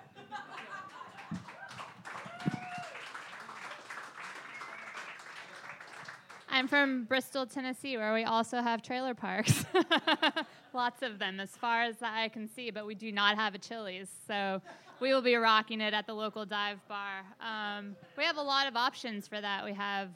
I'm 6.50 6.68
from 6.68 7.06
Bristol, 7.06 7.46
Tennessee, 7.46 7.96
where 7.96 8.14
we 8.14 8.26
also 8.26 8.62
have 8.62 8.82
trailer 8.82 9.14
parks. 9.14 9.64
Lots 10.74 11.04
of 11.04 11.20
them, 11.20 11.40
as 11.40 11.52
far 11.52 11.84
as 11.84 11.98
the 11.98 12.08
eye 12.08 12.30
can 12.30 12.48
see, 12.48 12.72
but 12.72 12.86
we 12.86 12.96
do 12.96 13.12
not 13.12 13.36
have 13.36 13.54
a 13.54 13.60
Chili's. 13.60 14.10
So 14.28 14.62
we 15.00 15.14
will 15.14 15.22
be 15.22 15.36
rocking 15.36 15.82
it 15.82 15.94
at 15.94 16.08
the 16.08 16.14
local 16.14 16.46
dive 16.46 16.80
bar. 16.88 17.24
Um, 17.40 17.96
we 18.18 18.24
have 18.24 18.38
a 18.38 18.42
lot 18.42 18.68
of 18.68 18.76
options 18.76 19.28
for 19.28 19.40
that. 19.40 19.64
We 19.64 19.74
have 19.74 20.10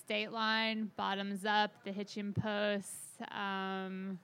State 0.00 0.32
Line, 0.32 0.90
Bottoms 0.96 1.46
Up, 1.46 1.70
the 1.84 1.92
Hitching 1.92 2.34
Post, 2.34 2.90
um, 3.30 4.18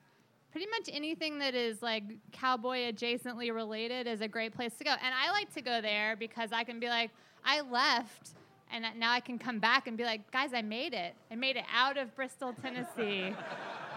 pretty 0.51 0.67
much 0.67 0.89
anything 0.93 1.39
that 1.39 1.55
is 1.55 1.81
like 1.81 2.03
cowboy 2.31 2.91
adjacently 2.91 3.53
related 3.53 4.05
is 4.05 4.21
a 4.21 4.27
great 4.27 4.53
place 4.53 4.73
to 4.77 4.83
go. 4.83 4.91
And 4.91 5.15
I 5.15 5.31
like 5.31 5.53
to 5.53 5.61
go 5.61 5.81
there 5.81 6.15
because 6.15 6.51
I 6.51 6.63
can 6.63 6.79
be 6.79 6.87
like, 6.87 7.09
I 7.43 7.61
left 7.61 8.31
and 8.71 8.85
now 8.97 9.11
I 9.11 9.19
can 9.19 9.37
come 9.39 9.59
back 9.59 9.87
and 9.87 9.97
be 9.97 10.03
like, 10.03 10.29
guys, 10.31 10.53
I 10.53 10.61
made 10.61 10.93
it. 10.93 11.13
I 11.29 11.35
made 11.35 11.55
it 11.55 11.65
out 11.73 11.97
of 11.97 12.15
Bristol, 12.15 12.53
Tennessee. 12.61 13.33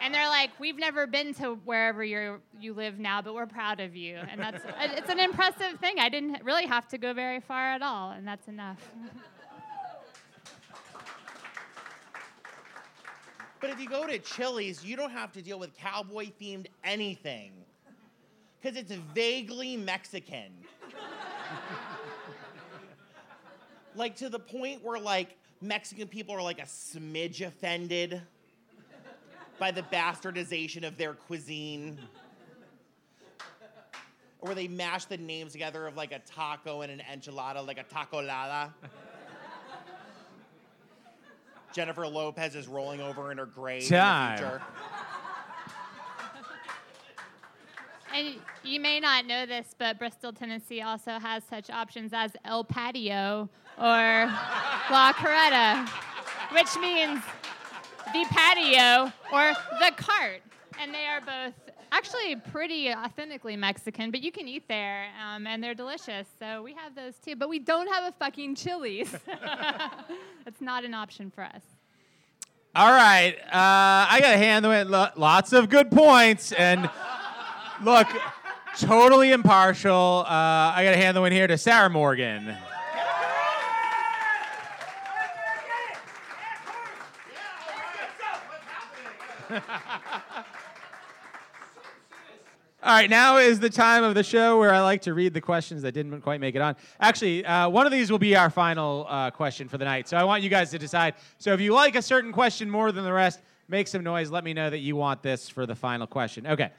And 0.02 0.14
they're 0.14 0.28
like, 0.28 0.50
we've 0.58 0.78
never 0.78 1.06
been 1.06 1.34
to 1.34 1.54
wherever 1.64 2.04
you 2.04 2.40
you 2.60 2.74
live 2.74 2.98
now, 2.98 3.22
but 3.22 3.34
we're 3.34 3.46
proud 3.46 3.80
of 3.80 3.96
you. 3.96 4.16
And 4.16 4.40
that's 4.40 4.62
it's 4.80 5.10
an 5.10 5.20
impressive 5.20 5.78
thing. 5.80 5.98
I 5.98 6.08
didn't 6.08 6.42
really 6.44 6.66
have 6.66 6.88
to 6.88 6.98
go 6.98 7.12
very 7.12 7.40
far 7.40 7.72
at 7.72 7.82
all, 7.82 8.10
and 8.12 8.26
that's 8.26 8.48
enough. 8.48 8.78
But 13.60 13.70
if 13.70 13.80
you 13.80 13.88
go 13.88 14.06
to 14.06 14.18
Chili's, 14.18 14.84
you 14.84 14.94
don't 14.94 15.12
have 15.12 15.32
to 15.32 15.40
deal 15.40 15.58
with 15.58 15.74
cowboy 15.74 16.30
themed 16.38 16.66
anything. 16.84 17.52
Because 18.60 18.76
it's 18.76 18.92
vaguely 19.14 19.74
Mexican. 19.74 20.52
like 23.94 24.16
to 24.16 24.28
the 24.28 24.38
point 24.38 24.84
where 24.84 24.98
like 24.98 25.38
Mexican 25.62 26.08
people 26.08 26.34
are 26.34 26.42
like 26.42 26.58
a 26.58 26.66
smidge 26.66 27.40
offended 27.40 28.20
by 29.58 29.70
the 29.70 29.82
bastardization 29.82 30.86
of 30.86 30.96
their 30.96 31.14
cuisine. 31.14 31.98
Or 34.40 34.48
where 34.48 34.54
they 34.54 34.68
mash 34.68 35.06
the 35.06 35.16
names 35.16 35.52
together 35.52 35.86
of 35.86 35.96
like 35.96 36.12
a 36.12 36.18
taco 36.20 36.82
and 36.82 36.92
an 36.92 37.00
enchilada, 37.10 37.66
like 37.66 37.78
a 37.78 37.84
tacolada. 37.84 38.72
Jennifer 41.72 42.06
Lopez 42.06 42.54
is 42.54 42.68
rolling 42.68 43.00
over 43.00 43.32
in 43.32 43.38
her 43.38 43.46
grave 43.46 43.88
Time. 43.88 44.36
in 44.36 44.36
the 44.36 44.48
future. 44.50 44.62
And 48.14 48.34
you 48.62 48.78
may 48.78 49.00
not 49.00 49.26
know 49.26 49.44
this, 49.44 49.74
but 49.76 49.98
Bristol, 49.98 50.32
Tennessee 50.32 50.82
also 50.82 51.18
has 51.18 51.42
such 51.42 51.68
options 51.68 52.12
as 52.12 52.30
El 52.44 52.62
Patio 52.62 53.48
or 53.76 54.26
La 54.88 55.12
Carreta, 55.14 55.88
which 56.52 56.76
means 56.80 57.20
the 58.12 58.24
patio 58.30 59.12
or 59.32 59.52
the 59.80 59.92
cart. 59.96 60.42
And 60.80 60.92
they 60.92 61.06
are 61.06 61.20
both 61.20 61.54
actually 61.92 62.34
pretty 62.36 62.90
authentically 62.90 63.56
Mexican, 63.56 64.10
but 64.10 64.20
you 64.20 64.32
can 64.32 64.48
eat 64.48 64.66
there 64.68 65.06
um, 65.24 65.46
and 65.46 65.62
they're 65.62 65.74
delicious. 65.74 66.26
So 66.38 66.62
we 66.62 66.74
have 66.74 66.94
those 66.94 67.14
too. 67.24 67.36
But 67.36 67.48
we 67.48 67.58
don't 67.60 67.86
have 67.92 68.04
a 68.04 68.12
fucking 68.18 68.56
Chili's. 68.56 69.14
That's 70.44 70.60
not 70.60 70.84
an 70.84 70.94
option 70.94 71.30
for 71.30 71.44
us. 71.44 71.62
All 72.76 72.90
right, 72.90 73.36
uh, 73.46 73.50
I 74.10 74.18
got 74.20 74.32
to 74.32 74.36
hand 74.36 74.66
it. 74.66 74.88
lo- 74.88 75.06
Lots 75.16 75.52
of 75.52 75.68
good 75.70 75.92
points, 75.92 76.50
and 76.50 76.90
look, 77.84 78.08
totally 78.76 79.30
impartial. 79.30 80.24
Uh, 80.26 80.72
I 80.74 80.82
got 80.84 80.90
to 80.90 80.96
hand 80.96 81.16
the 81.16 81.20
win 81.20 81.30
here 81.30 81.46
to 81.46 81.56
Sarah 81.56 81.88
Morgan. 81.88 82.56
All 92.82 92.90
right, 92.90 93.08
now 93.08 93.38
is 93.38 93.60
the 93.60 93.70
time 93.70 94.04
of 94.04 94.14
the 94.14 94.22
show 94.22 94.58
where 94.58 94.74
I 94.74 94.82
like 94.82 95.00
to 95.02 95.14
read 95.14 95.32
the 95.32 95.40
questions 95.40 95.80
that 95.82 95.92
didn't 95.92 96.20
quite 96.20 96.38
make 96.38 96.54
it 96.54 96.60
on. 96.60 96.76
Actually, 97.00 97.42
uh, 97.46 97.66
one 97.70 97.86
of 97.86 97.92
these 97.92 98.10
will 98.10 98.18
be 98.18 98.36
our 98.36 98.50
final 98.50 99.06
uh, 99.08 99.30
question 99.30 99.68
for 99.68 99.78
the 99.78 99.86
night. 99.86 100.06
So 100.06 100.18
I 100.18 100.24
want 100.24 100.42
you 100.42 100.50
guys 100.50 100.70
to 100.72 100.78
decide. 100.78 101.14
So 101.38 101.54
if 101.54 101.62
you 101.62 101.72
like 101.72 101.94
a 101.96 102.02
certain 102.02 102.30
question 102.30 102.68
more 102.68 102.92
than 102.92 103.04
the 103.04 103.12
rest, 103.12 103.40
make 103.68 103.88
some 103.88 104.04
noise. 104.04 104.30
Let 104.30 104.44
me 104.44 104.52
know 104.52 104.68
that 104.68 104.80
you 104.80 104.96
want 104.96 105.22
this 105.22 105.48
for 105.48 105.64
the 105.64 105.74
final 105.74 106.06
question. 106.06 106.46
Okay. 106.46 106.72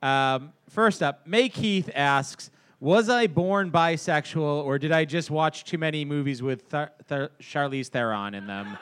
Um, 0.00 0.52
first 0.68 1.02
up, 1.02 1.26
May 1.26 1.48
Keith 1.48 1.90
asks 1.92 2.52
Was 2.78 3.08
I 3.08 3.26
born 3.26 3.72
bisexual 3.72 4.64
or 4.64 4.78
did 4.78 4.92
I 4.92 5.04
just 5.04 5.28
watch 5.28 5.64
too 5.64 5.78
many 5.78 6.04
movies 6.04 6.40
with 6.40 6.70
Th- 6.70 6.88
Th- 7.08 7.30
Charlize 7.40 7.88
Theron 7.88 8.34
in 8.34 8.46
them 8.46 8.78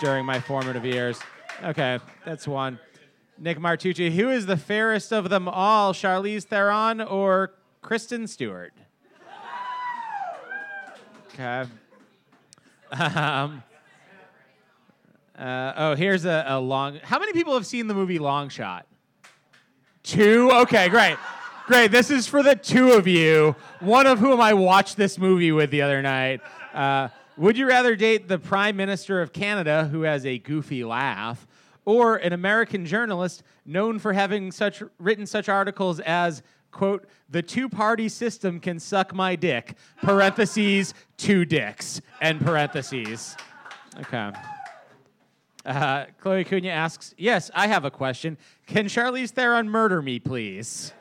during 0.00 0.24
my 0.24 0.38
formative 0.38 0.84
years? 0.84 1.18
Okay, 1.64 1.98
that's 2.24 2.46
one. 2.46 2.78
Nick 3.38 3.58
Martucci, 3.58 4.10
who 4.10 4.30
is 4.30 4.46
the 4.46 4.56
fairest 4.56 5.12
of 5.12 5.28
them 5.28 5.48
all, 5.48 5.92
Charlize 5.92 6.44
Theron 6.44 7.00
or 7.00 7.54
Kristen 7.82 8.26
Stewart? 8.26 8.72
Okay. 11.34 11.64
Um, 12.92 13.62
uh, 15.38 15.72
oh, 15.76 15.94
here's 15.96 16.24
a, 16.24 16.44
a 16.48 16.60
long. 16.60 16.98
How 17.02 17.18
many 17.18 17.32
people 17.32 17.54
have 17.54 17.66
seen 17.66 17.88
the 17.88 17.94
movie 17.94 18.18
Long 18.18 18.48
Shot? 18.48 18.86
Two? 20.02 20.50
Okay, 20.52 20.88
great. 20.88 21.16
Great. 21.66 21.90
This 21.90 22.10
is 22.10 22.26
for 22.26 22.42
the 22.42 22.54
two 22.54 22.92
of 22.92 23.06
you, 23.06 23.56
one 23.80 24.06
of 24.06 24.18
whom 24.18 24.40
I 24.40 24.54
watched 24.54 24.96
this 24.96 25.18
movie 25.18 25.52
with 25.52 25.70
the 25.70 25.82
other 25.82 26.00
night. 26.00 26.40
Uh, 26.72 27.08
would 27.36 27.58
you 27.58 27.66
rather 27.66 27.96
date 27.96 28.28
the 28.28 28.38
Prime 28.38 28.76
Minister 28.76 29.20
of 29.20 29.32
Canada, 29.32 29.88
who 29.90 30.02
has 30.02 30.24
a 30.24 30.38
goofy 30.38 30.84
laugh, 30.84 31.46
or 31.84 32.16
an 32.16 32.32
American 32.32 32.84
journalist 32.86 33.42
known 33.64 33.98
for 33.98 34.12
having 34.12 34.50
such 34.52 34.82
written 34.98 35.26
such 35.26 35.48
articles 35.48 36.00
as 36.00 36.42
quote 36.72 37.06
the 37.30 37.42
two 37.42 37.68
party 37.68 38.08
system 38.08 38.60
can 38.60 38.78
suck 38.78 39.14
my 39.14 39.34
dick 39.34 39.76
parentheses 40.02 40.92
two 41.16 41.44
dicks 41.44 42.00
end 42.20 42.40
parentheses 42.40 43.36
okay 43.98 44.32
uh, 45.66 46.06
Chloe 46.20 46.44
Cunha 46.44 46.70
asks, 46.70 47.12
Yes, 47.18 47.50
I 47.52 47.66
have 47.66 47.84
a 47.84 47.90
question. 47.90 48.38
Can 48.66 48.86
Charlize 48.86 49.30
Theron 49.30 49.68
murder 49.68 50.00
me, 50.00 50.20
please? 50.20 50.92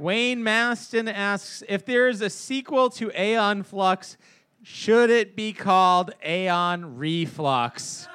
Wayne 0.00 0.42
Maston 0.42 1.08
asks, 1.08 1.62
If 1.68 1.84
there 1.84 2.08
is 2.08 2.22
a 2.22 2.30
sequel 2.30 2.88
to 2.90 3.10
Aeon 3.14 3.62
Flux, 3.62 4.16
Should 4.62 5.10
it 5.10 5.36
be 5.36 5.52
called 5.52 6.12
Aeon 6.26 6.96
Reflux? 6.96 8.08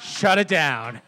Shut 0.00 0.38
it 0.38 0.48
down. 0.48 1.00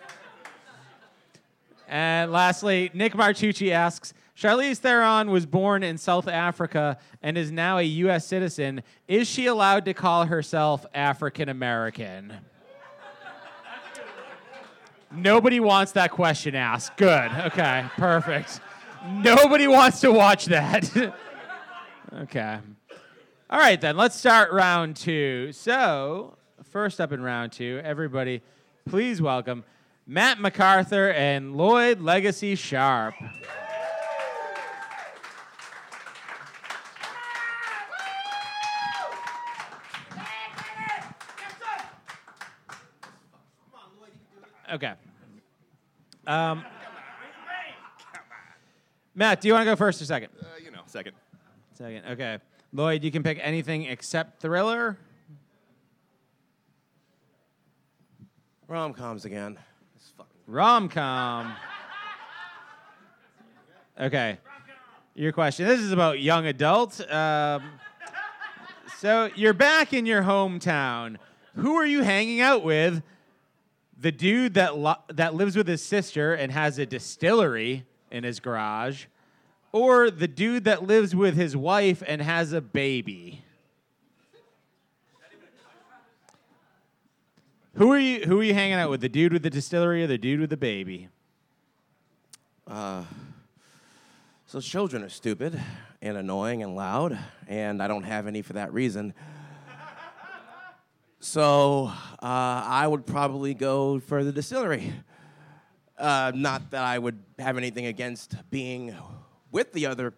And 1.88 2.30
lastly, 2.30 2.90
Nick 2.94 3.14
Martucci 3.14 3.70
asks 3.70 4.14
Charlize 4.36 4.78
Theron 4.78 5.30
was 5.30 5.46
born 5.46 5.82
in 5.82 5.98
South 5.98 6.28
Africa 6.28 6.98
and 7.22 7.36
is 7.38 7.50
now 7.52 7.78
a 7.78 7.82
U.S. 7.82 8.26
citizen. 8.26 8.82
Is 9.06 9.28
she 9.28 9.46
allowed 9.46 9.84
to 9.84 9.94
call 9.94 10.26
herself 10.26 10.86
African 10.94 11.48
American? 11.48 12.34
Nobody 15.16 15.60
wants 15.60 15.92
that 15.92 16.10
question 16.10 16.54
asked. 16.54 16.96
Good. 16.96 17.30
Okay, 17.46 17.84
perfect. 17.96 18.60
Nobody 19.06 19.66
wants 19.66 20.00
to 20.00 20.10
watch 20.10 20.46
that. 20.46 20.90
okay. 22.14 22.58
All 23.50 23.58
right, 23.58 23.80
then, 23.80 23.96
let's 23.96 24.16
start 24.16 24.52
round 24.52 24.96
two. 24.96 25.52
So, 25.52 26.36
first 26.70 27.00
up 27.00 27.12
in 27.12 27.22
round 27.22 27.52
two, 27.52 27.80
everybody, 27.84 28.42
please 28.88 29.22
welcome 29.22 29.64
Matt 30.06 30.40
MacArthur 30.40 31.10
and 31.12 31.56
Lloyd 31.56 32.00
Legacy 32.00 32.54
Sharp. 32.56 33.14
Okay. 44.74 44.92
Um, 46.26 46.64
Matt, 49.14 49.40
do 49.40 49.46
you 49.46 49.54
want 49.54 49.62
to 49.62 49.70
go 49.70 49.76
first 49.76 50.02
or 50.02 50.04
second? 50.04 50.30
Uh, 50.42 50.46
you 50.64 50.72
know, 50.72 50.80
second. 50.86 51.12
Second. 51.74 52.02
Okay. 52.10 52.38
Lloyd, 52.72 53.04
you 53.04 53.12
can 53.12 53.22
pick 53.22 53.38
anything 53.40 53.84
except 53.84 54.40
thriller. 54.40 54.98
Rom 58.66 58.92
coms 58.94 59.24
again. 59.24 59.56
Rom 60.48 60.88
com. 60.88 61.54
Okay. 64.00 64.38
Your 65.14 65.30
question. 65.30 65.68
This 65.68 65.78
is 65.78 65.92
about 65.92 66.18
young 66.18 66.46
adult. 66.46 67.00
Um, 67.12 67.62
so 68.98 69.30
you're 69.36 69.52
back 69.52 69.92
in 69.92 70.04
your 70.04 70.22
hometown. 70.22 71.18
Who 71.54 71.76
are 71.76 71.86
you 71.86 72.02
hanging 72.02 72.40
out 72.40 72.64
with? 72.64 73.04
The 73.96 74.12
dude 74.12 74.54
that 74.54 74.76
lo- 74.76 75.02
that 75.08 75.34
lives 75.34 75.56
with 75.56 75.68
his 75.68 75.82
sister 75.82 76.34
and 76.34 76.50
has 76.52 76.78
a 76.78 76.86
distillery 76.86 77.86
in 78.10 78.24
his 78.24 78.40
garage, 78.40 79.06
or 79.72 80.10
the 80.10 80.28
dude 80.28 80.64
that 80.64 80.86
lives 80.86 81.14
with 81.14 81.36
his 81.36 81.56
wife 81.56 82.02
and 82.06 82.20
has 82.20 82.52
a 82.52 82.60
baby? 82.60 83.44
Who 87.74 87.90
are 87.92 87.98
you? 87.98 88.20
Who 88.20 88.40
are 88.40 88.44
you 88.44 88.54
hanging 88.54 88.74
out 88.74 88.90
with? 88.90 89.00
The 89.00 89.08
dude 89.08 89.32
with 89.32 89.42
the 89.42 89.50
distillery 89.50 90.04
or 90.04 90.06
the 90.06 90.18
dude 90.18 90.40
with 90.40 90.50
the 90.50 90.56
baby? 90.56 91.08
Uh, 92.66 93.02
so 94.46 94.60
children 94.60 95.02
are 95.02 95.08
stupid 95.08 95.60
and 96.00 96.16
annoying 96.16 96.62
and 96.62 96.76
loud, 96.76 97.18
and 97.48 97.82
I 97.82 97.88
don't 97.88 98.04
have 98.04 98.26
any 98.26 98.42
for 98.42 98.52
that 98.52 98.72
reason. 98.72 99.12
So 101.24 101.90
uh, 102.22 102.22
I 102.22 102.86
would 102.86 103.06
probably 103.06 103.54
go 103.54 103.98
for 103.98 104.24
the 104.24 104.30
distillery. 104.30 104.92
Uh, 105.96 106.32
not 106.34 106.70
that 106.72 106.84
I 106.84 106.98
would 106.98 107.18
have 107.38 107.56
anything 107.56 107.86
against 107.86 108.36
being 108.50 108.94
with 109.50 109.72
the 109.72 109.86
other 109.86 110.12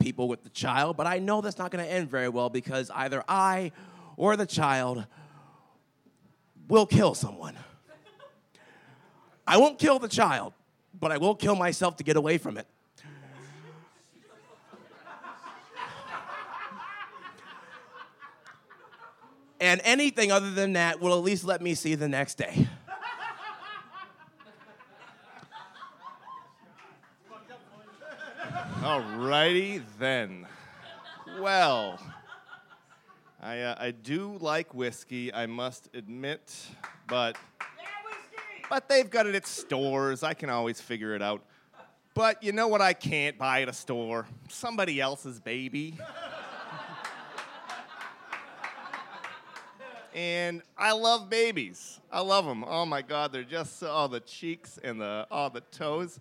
people 0.00 0.28
with 0.28 0.42
the 0.42 0.50
child, 0.50 0.98
but 0.98 1.06
I 1.06 1.18
know 1.18 1.40
that's 1.40 1.56
not 1.56 1.70
going 1.70 1.82
to 1.82 1.90
end 1.90 2.10
very 2.10 2.28
well 2.28 2.50
because 2.50 2.90
either 2.90 3.24
I 3.26 3.72
or 4.18 4.36
the 4.36 4.44
child 4.44 5.06
will 6.68 6.84
kill 6.84 7.14
someone. 7.14 7.56
I 9.46 9.56
won't 9.56 9.78
kill 9.78 9.98
the 9.98 10.08
child, 10.08 10.52
but 10.92 11.10
I 11.10 11.16
will 11.16 11.36
kill 11.36 11.56
myself 11.56 11.96
to 11.96 12.04
get 12.04 12.18
away 12.18 12.36
from 12.36 12.58
it. 12.58 12.66
And 19.60 19.80
anything 19.84 20.32
other 20.32 20.50
than 20.50 20.72
that 20.72 21.00
will 21.00 21.12
at 21.12 21.22
least 21.22 21.44
let 21.44 21.60
me 21.60 21.74
see 21.74 21.94
the 21.94 22.08
next 22.08 22.36
day. 22.36 22.66
Alrighty 28.80 29.82
then. 29.98 30.46
Well, 31.38 32.00
I, 33.42 33.60
uh, 33.60 33.74
I 33.78 33.90
do 33.90 34.38
like 34.40 34.74
whiskey, 34.74 35.32
I 35.32 35.46
must 35.46 35.88
admit, 35.94 36.66
but 37.06 37.36
but 38.70 38.88
they've 38.88 39.10
got 39.10 39.26
it 39.26 39.34
at 39.34 39.46
stores. 39.46 40.22
I 40.22 40.32
can 40.32 40.48
always 40.48 40.80
figure 40.80 41.14
it 41.14 41.22
out. 41.22 41.42
But 42.14 42.42
you 42.42 42.52
know 42.52 42.68
what 42.68 42.80
I 42.80 42.92
can't 42.92 43.36
buy 43.36 43.62
at 43.62 43.68
a 43.68 43.72
store? 43.72 44.26
Somebody 44.48 45.00
else's 45.00 45.40
baby. 45.40 45.98
And 50.20 50.60
I 50.76 50.92
love 50.92 51.30
babies. 51.30 51.98
I 52.12 52.20
love 52.20 52.44
them. 52.44 52.62
Oh 52.62 52.84
my 52.84 53.00
God, 53.00 53.32
they're 53.32 53.42
just 53.42 53.82
all 53.82 54.04
oh 54.04 54.08
the 54.08 54.20
cheeks 54.20 54.78
and 54.84 55.00
the 55.00 55.26
oh 55.30 55.48
the 55.48 55.62
toes. 55.62 56.20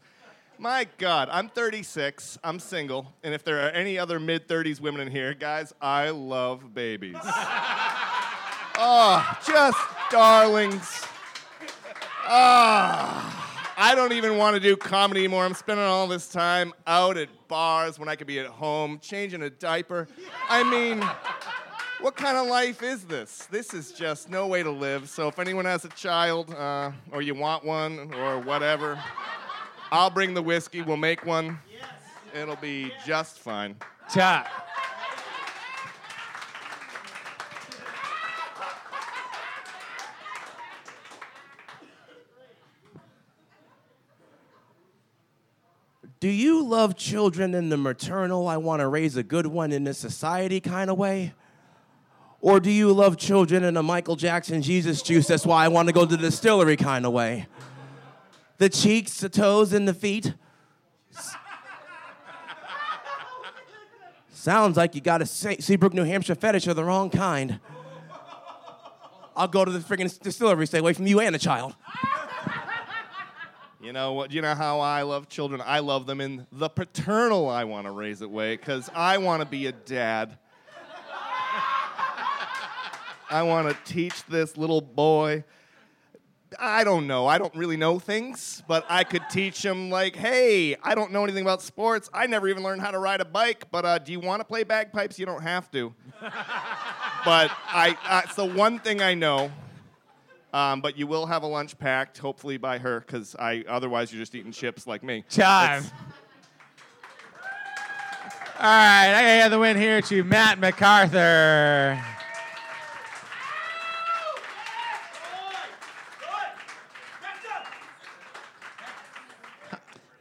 My 0.57 0.87
God, 0.97 1.27
I'm 1.29 1.49
36. 1.49 2.37
I'm 2.41 2.59
single, 2.59 3.13
and 3.23 3.33
if 3.33 3.43
there 3.43 3.57
are 3.65 3.71
any 3.71 3.99
other 3.99 4.17
mid 4.17 4.47
30s 4.47 4.79
women 4.79 5.01
in 5.01 5.11
here, 5.11 5.33
guys, 5.33 5.73
I 5.81 6.11
love 6.11 6.73
babies. 6.73 7.17
oh, 8.77 9.37
just 9.45 9.77
darlings. 10.09 11.05
Ah, 12.23 13.73
I 13.77 13.95
don't 13.95 14.13
even 14.13 14.37
want 14.37 14.53
to 14.53 14.61
do 14.61 14.77
comedy 14.77 15.21
anymore. 15.21 15.43
I'm 15.43 15.53
spending 15.53 15.85
all 15.85 16.07
this 16.07 16.29
time 16.29 16.73
out 16.87 17.17
at 17.17 17.27
bars 17.49 17.99
when 17.99 18.07
I 18.07 18.15
could 18.15 18.27
be 18.27 18.39
at 18.39 18.45
home 18.45 18.99
changing 18.99 19.41
a 19.41 19.49
diaper. 19.49 20.07
I 20.47 20.63
mean, 20.63 21.03
what 22.01 22.15
kind 22.15 22.37
of 22.37 22.47
life 22.47 22.81
is 22.81 23.03
this? 23.03 23.47
This 23.51 23.73
is 23.73 23.91
just 23.91 24.29
no 24.29 24.47
way 24.47 24.63
to 24.63 24.71
live. 24.71 25.09
So 25.09 25.27
if 25.27 25.37
anyone 25.37 25.65
has 25.65 25.83
a 25.85 25.89
child, 25.89 26.53
uh, 26.53 26.91
or 27.11 27.21
you 27.21 27.35
want 27.35 27.65
one, 27.65 28.13
or 28.13 28.39
whatever, 28.39 29.01
I'll 29.91 30.09
bring 30.09 30.33
the 30.33 30.41
whiskey. 30.41 30.81
We'll 30.81 30.97
make 30.97 31.25
one. 31.25 31.59
It'll 32.33 32.55
be 32.55 32.93
just 33.05 33.39
fine. 33.39 33.75
Ta. 34.09 34.65
Do 46.21 46.27
you 46.27 46.63
love 46.63 46.97
children 46.97 47.55
in 47.55 47.69
the 47.69 47.77
maternal, 47.77 48.47
I 48.47 48.57
want 48.57 48.81
to 48.81 48.87
raise 48.89 49.15
a 49.15 49.23
good 49.23 49.47
one 49.47 49.71
in 49.71 49.85
this 49.85 49.97
society 49.97 50.59
kind 50.59 50.89
of 50.89 50.97
way? 50.97 51.33
Or 52.41 52.59
do 52.59 52.71
you 52.71 52.93
love 52.93 53.17
children 53.17 53.63
in 53.63 53.75
a 53.75 53.83
Michael 53.83 54.15
Jackson 54.15 54.61
Jesus 54.61 55.01
juice, 55.01 55.27
that's 55.27 55.45
why 55.45 55.65
I 55.65 55.67
want 55.67 55.87
to 55.89 55.93
go 55.93 56.05
to 56.05 56.15
the 56.15 56.17
distillery 56.17 56.77
kind 56.77 57.05
of 57.05 57.11
way? 57.11 57.47
The 58.57 58.69
cheeks, 58.69 59.19
the 59.19 59.29
toes, 59.29 59.73
and 59.73 59.87
the 59.87 59.93
feet? 59.93 60.33
Sounds 64.31 64.77
like 64.77 64.95
you 64.95 65.01
got 65.01 65.21
a 65.21 65.25
Seabrook, 65.25 65.93
New 65.93 66.05
Hampshire 66.05 66.35
fetish 66.35 66.65
of 66.67 66.77
the 66.77 66.83
wrong 66.83 67.09
kind. 67.09 67.59
I'll 69.35 69.49
go 69.49 69.65
to 69.65 69.71
the 69.71 69.79
friggin' 69.79 70.17
distillery, 70.21 70.65
stay 70.65 70.79
away 70.79 70.93
from 70.93 71.07
you 71.07 71.19
and 71.19 71.35
the 71.35 71.39
child. 71.39 71.75
You 73.81 73.93
know 73.93 74.13
what? 74.13 74.31
You 74.31 74.41
know 74.41 74.55
how 74.55 74.81
I 74.81 75.03
love 75.03 75.29
children? 75.29 75.61
I 75.65 75.79
love 75.79 76.05
them 76.05 76.19
in 76.19 76.45
the 76.51 76.69
paternal 76.69 77.49
I 77.49 77.63
want 77.63 77.87
to 77.87 77.91
raise 77.91 78.21
it 78.21 78.29
way 78.29 78.55
because 78.55 78.89
I 78.93 79.17
want 79.17 79.41
to 79.41 79.47
be 79.47 79.67
a 79.67 79.71
dad. 79.71 80.37
I 83.29 83.43
want 83.43 83.69
to 83.69 83.93
teach 83.93 84.23
this 84.25 84.57
little 84.57 84.81
boy. 84.81 85.43
I 86.57 86.83
don't 86.83 87.05
know. 87.05 87.27
I 87.27 87.37
don't 87.37 87.53
really 87.55 87.77
know 87.77 87.99
things, 87.99 88.63
but 88.67 88.83
I 88.89 89.03
could 89.03 89.21
teach 89.29 89.63
him, 89.63 89.91
like, 89.91 90.15
hey, 90.15 90.75
I 90.81 90.95
don't 90.95 91.11
know 91.11 91.23
anything 91.23 91.43
about 91.43 91.61
sports. 91.61 92.09
I 92.11 92.25
never 92.25 92.47
even 92.47 92.63
learned 92.63 92.81
how 92.81 92.89
to 92.89 92.97
ride 92.97 93.21
a 93.21 93.25
bike, 93.25 93.65
but 93.69 93.85
uh, 93.85 93.99
do 93.99 94.11
you 94.11 94.19
want 94.19 94.39
to 94.39 94.45
play 94.45 94.63
bagpipes? 94.63 95.19
You 95.19 95.27
don't 95.27 95.43
have 95.43 95.69
to. 95.71 95.93
but 96.21 97.51
I, 97.67 97.95
uh, 98.03 98.21
it's 98.25 98.35
the 98.35 98.45
one 98.45 98.79
thing 98.79 99.01
I 99.01 99.13
know. 99.13 99.51
Um, 100.51 100.81
but 100.81 100.97
you 100.97 101.05
will 101.05 101.27
have 101.27 101.43
a 101.43 101.47
lunch 101.47 101.77
packed, 101.77 102.17
hopefully 102.17 102.57
by 102.57 102.79
her, 102.79 103.01
because 103.01 103.35
I 103.37 103.63
otherwise 103.67 104.11
you're 104.11 104.19
just 104.19 104.33
eating 104.33 104.51
chips 104.51 104.87
like 104.87 105.03
me. 105.03 105.23
Time. 105.29 105.83
It's- 105.83 105.93
All 108.57 108.65
right, 108.65 109.13
I 109.13 109.37
gotta 109.39 109.51
the 109.51 109.59
win 109.59 109.77
here 109.77 110.01
to 110.01 110.23
Matt 110.23 110.57
MacArthur. 110.59 112.03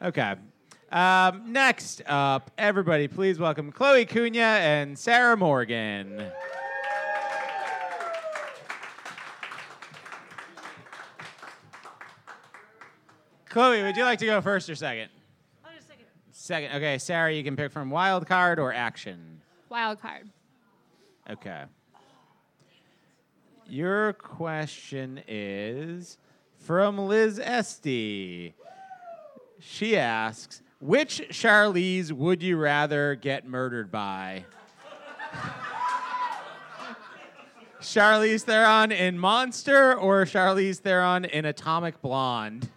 Okay. 0.01 0.37
Um, 0.93 1.53
next 1.53 2.03
up, 2.07 2.53
everybody, 2.57 3.09
please 3.09 3.39
welcome 3.39 3.73
Chloe 3.73 4.07
Cunha 4.07 4.39
and 4.39 4.97
Sarah 4.97 5.37
Morgan. 5.37 6.25
Chloe, 13.49 13.83
would 13.83 13.97
you 13.97 14.05
like 14.05 14.21
to 14.21 14.27
go 14.27 14.41
first 14.41 14.71
or 14.71 14.77
second? 14.77 15.11
Second. 16.31 16.77
Okay, 16.77 16.97
Sarah, 16.99 17.33
you 17.33 17.43
can 17.43 17.57
pick 17.57 17.73
from 17.73 17.91
wild 17.91 18.27
card 18.27 18.59
or 18.59 18.73
action. 18.73 19.43
Wild 19.69 20.01
card. 20.01 20.31
Okay. 21.29 21.65
Your 23.69 24.15
question 24.15 25.21
is 25.27 26.17
from 26.57 26.99
Liz 26.99 27.39
Esty. 27.39 28.55
She 29.61 29.97
asks, 29.97 30.63
which 30.81 31.23
Charlize 31.31 32.13
would 32.13 32.43
you 32.43 32.57
rather 32.57 33.15
get 33.17 33.47
murdered 33.47 33.91
by? 33.91 34.45
Charlize 37.81 38.43
Theron 38.43 38.93
in 38.93 39.19
Monster 39.19 39.95
or 39.95 40.25
Charlize 40.25 40.79
Theron 40.79 41.25
in 41.25 41.45
Atomic 41.45 42.01
Blonde? 42.01 42.69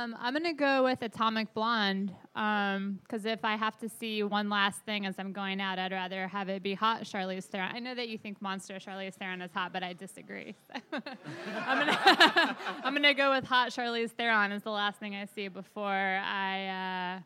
Um, 0.00 0.16
I'm 0.18 0.32
gonna 0.32 0.54
go 0.54 0.84
with 0.84 1.02
Atomic 1.02 1.52
Blonde 1.52 2.14
because 2.32 3.26
if 3.26 3.44
I 3.44 3.54
have 3.56 3.76
to 3.80 3.88
see 3.88 4.22
one 4.22 4.48
last 4.48 4.80
thing 4.86 5.04
as 5.04 5.16
I'm 5.18 5.30
going 5.30 5.60
out, 5.60 5.78
I'd 5.78 5.92
rather 5.92 6.26
have 6.26 6.48
it 6.48 6.62
be 6.62 6.72
hot 6.72 7.02
Charlize 7.02 7.44
Theron. 7.44 7.70
I 7.74 7.80
know 7.80 7.94
that 7.94 8.08
you 8.08 8.16
think 8.16 8.40
Monster 8.40 8.76
Charlize 8.76 9.14
Theron 9.16 9.42
is 9.42 9.50
hot, 9.52 9.74
but 9.74 9.82
I 9.82 9.92
disagree. 9.92 10.54
I'm 10.92 11.78
gonna 11.78 11.98
I'm 12.82 12.94
gonna 12.94 13.12
go 13.12 13.32
with 13.32 13.44
hot 13.44 13.72
Charlize 13.72 14.10
Theron 14.12 14.52
as 14.52 14.62
the 14.62 14.70
last 14.70 14.98
thing 14.98 15.14
I 15.14 15.26
see 15.26 15.48
before 15.48 15.84
I 15.84 17.18
uh, 17.18 17.20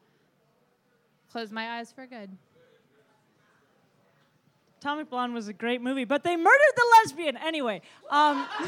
close 1.30 1.52
my 1.52 1.78
eyes 1.78 1.92
for 1.92 2.06
good. 2.06 2.30
Atomic 4.80 5.10
Blonde 5.10 5.32
was 5.32 5.46
a 5.46 5.52
great 5.52 5.80
movie, 5.80 6.04
but 6.04 6.24
they 6.24 6.36
murdered 6.36 6.74
the 6.74 6.86
lesbian 6.98 7.36
anyway. 7.36 7.82
Um, 8.10 8.48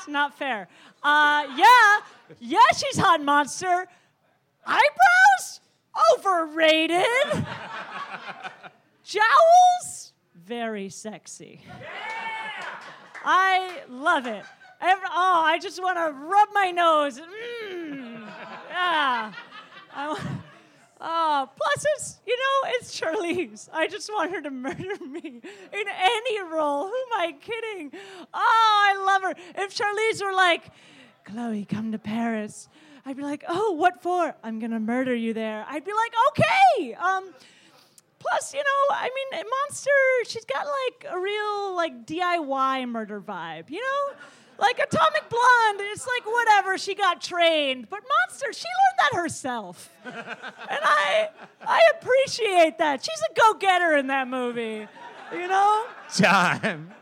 it's 0.00 0.08
not 0.08 0.36
fair. 0.36 0.68
Uh, 1.02 1.46
yeah, 1.56 2.00
yeah, 2.38 2.58
she's 2.76 2.98
hot 2.98 3.22
monster. 3.22 3.86
Eyebrows 4.66 5.60
overrated. 6.14 7.06
Jowls 9.04 10.12
very 10.50 10.88
sexy. 10.88 11.60
I 13.24 13.82
love 13.88 14.26
it. 14.26 14.44
Every, 14.80 15.06
oh, 15.10 15.42
I 15.44 15.58
just 15.58 15.80
want 15.82 15.96
to 15.98 16.10
rub 16.10 16.48
my 16.52 16.70
nose. 16.70 17.20
Mm, 17.20 18.28
yeah. 18.70 19.32
Oh, 21.02 21.48
plus 21.56 21.86
it's 21.96 22.20
you 22.26 22.36
know 22.36 22.70
it's 22.74 23.00
Charlize. 23.00 23.68
I 23.72 23.88
just 23.88 24.10
want 24.10 24.32
her 24.32 24.42
to 24.42 24.50
murder 24.66 25.04
me 25.04 25.40
in 25.72 25.84
any 25.88 26.42
role. 26.42 26.88
Who 26.88 26.94
am 26.94 27.20
I 27.20 27.32
kidding? 27.40 27.92
Oh, 28.34 28.92
I 28.92 29.02
love 29.02 29.22
her. 29.22 29.34
If 29.62 29.74
Charlize 29.74 30.22
were 30.22 30.34
like, 30.34 30.70
Chloe, 31.24 31.64
come 31.64 31.92
to 31.92 31.98
Paris, 31.98 32.68
I'd 33.06 33.16
be 33.16 33.22
like, 33.22 33.44
oh, 33.48 33.72
what 33.72 34.02
for? 34.02 34.34
I'm 34.44 34.58
gonna 34.58 34.80
murder 34.80 35.14
you 35.14 35.32
there. 35.32 35.64
I'd 35.68 35.84
be 35.84 35.92
like, 35.92 36.12
okay. 36.28 36.94
Um, 36.94 37.32
plus, 38.18 38.52
you 38.52 38.60
know, 38.60 38.94
I 38.94 39.08
mean, 39.32 39.42
Monster, 39.48 39.90
she's 40.26 40.44
got 40.44 40.66
like 40.66 41.12
a 41.12 41.18
real 41.18 41.74
like 41.74 42.04
DIY 42.06 42.88
murder 42.88 43.20
vibe. 43.20 43.70
You 43.70 43.80
know. 43.80 44.16
Like 44.60 44.78
Atomic 44.78 45.28
Blonde, 45.30 45.80
it's 45.80 46.06
like 46.06 46.26
whatever, 46.26 46.76
she 46.76 46.94
got 46.94 47.22
trained. 47.22 47.88
But 47.88 48.00
Monster, 48.28 48.52
she 48.52 48.66
learned 48.66 48.98
that 48.98 49.16
herself. 49.18 49.90
And 50.04 50.14
I 50.82 51.28
I 51.66 51.80
appreciate 51.98 52.76
that. 52.78 53.02
She's 53.02 53.22
a 53.30 53.40
go-getter 53.40 53.96
in 53.96 54.08
that 54.08 54.28
movie. 54.28 54.86
You 55.32 55.48
know? 55.48 55.86
Time. 56.14 56.92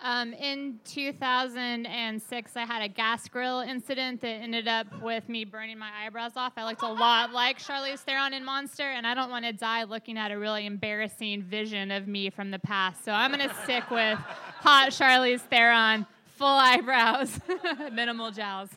Um, 0.00 0.32
in 0.32 0.78
2006, 0.84 2.56
I 2.56 2.64
had 2.64 2.82
a 2.82 2.88
gas 2.88 3.28
grill 3.28 3.60
incident 3.60 4.20
that 4.20 4.28
ended 4.28 4.68
up 4.68 4.86
with 5.02 5.28
me 5.28 5.44
burning 5.44 5.76
my 5.76 5.90
eyebrows 6.04 6.32
off. 6.36 6.52
I 6.56 6.64
looked 6.64 6.82
a 6.82 6.92
lot 6.92 7.32
like 7.32 7.58
Charlize 7.58 7.98
Theron 7.98 8.32
in 8.32 8.44
Monster, 8.44 8.84
and 8.84 9.04
I 9.04 9.14
don't 9.14 9.28
want 9.28 9.44
to 9.44 9.52
die 9.52 9.82
looking 9.82 10.16
at 10.16 10.30
a 10.30 10.38
really 10.38 10.66
embarrassing 10.66 11.42
vision 11.42 11.90
of 11.90 12.06
me 12.06 12.30
from 12.30 12.52
the 12.52 12.60
past. 12.60 13.04
So 13.04 13.10
I'm 13.10 13.32
going 13.32 13.48
to 13.48 13.54
stick 13.64 13.90
with 13.90 14.20
hot 14.60 14.90
Charlize 14.90 15.40
Theron, 15.40 16.06
full 16.36 16.46
eyebrows, 16.46 17.38
minimal 17.92 18.30
jowls. 18.30 18.70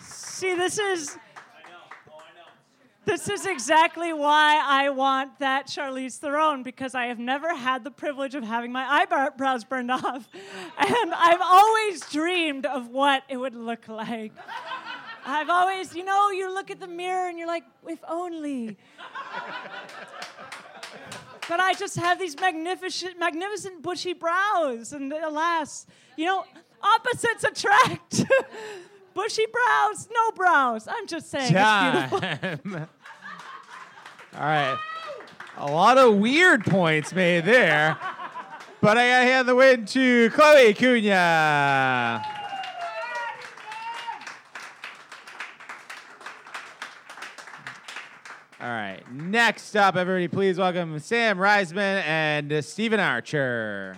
See, 0.00 0.54
this 0.54 0.78
is 0.78 1.18
this 3.04 3.28
is 3.28 3.44
exactly 3.44 4.12
why 4.12 4.62
I 4.64 4.90
want 4.90 5.38
that 5.40 5.66
Charlize 5.66 6.18
Theron 6.18 6.62
because 6.62 6.94
I 6.94 7.06
have 7.06 7.18
never 7.18 7.54
had 7.54 7.82
the 7.82 7.90
privilege 7.90 8.34
of 8.34 8.44
having 8.44 8.72
my 8.72 8.84
eyebrows 8.84 9.64
burned 9.64 9.90
off, 9.90 10.28
and 10.78 11.14
I've 11.14 11.40
always 11.42 12.00
dreamed 12.08 12.66
of 12.66 12.88
what 12.88 13.24
it 13.28 13.36
would 13.36 13.54
look 13.54 13.88
like. 13.88 14.32
I've 15.26 15.50
always, 15.50 15.94
you 15.94 16.04
know, 16.04 16.30
you 16.30 16.52
look 16.52 16.70
at 16.70 16.80
the 16.80 16.86
mirror 16.86 17.28
and 17.28 17.38
you're 17.38 17.48
like, 17.48 17.64
if 17.86 17.98
only. 18.08 18.76
But 21.50 21.58
I 21.58 21.74
just 21.74 21.96
have 21.96 22.20
these 22.20 22.38
magnificent, 22.40 23.18
magnificent 23.18 23.82
bushy 23.82 24.12
brows, 24.12 24.92
and 24.92 25.12
alas, 25.12 25.84
you 26.16 26.24
know, 26.24 26.44
opposites 26.80 27.42
attract. 27.42 28.24
bushy 29.14 29.46
brows, 29.52 30.08
no 30.14 30.30
brows. 30.30 30.86
I'm 30.86 31.08
just 31.08 31.28
saying. 31.28 31.52
It's 31.52 32.08
beautiful. 32.08 32.20
Time. 32.20 32.60
All 34.36 34.40
right. 34.40 34.78
A 35.56 35.66
lot 35.66 35.98
of 35.98 36.18
weird 36.18 36.64
points 36.64 37.12
made 37.12 37.44
there. 37.44 37.98
But 38.80 38.96
I 38.96 39.08
gotta 39.08 39.24
hand 39.24 39.48
the 39.48 39.56
win 39.56 39.86
to 39.86 40.30
Chloe 40.30 40.72
Cunha. 40.72 42.39
Right. 48.90 49.12
Next 49.12 49.76
up, 49.76 49.96
everybody, 49.96 50.28
please 50.28 50.58
welcome 50.58 50.98
Sam 50.98 51.38
Reisman 51.38 52.02
and 52.04 52.64
Stephen 52.64 53.00
Archer. 53.00 53.96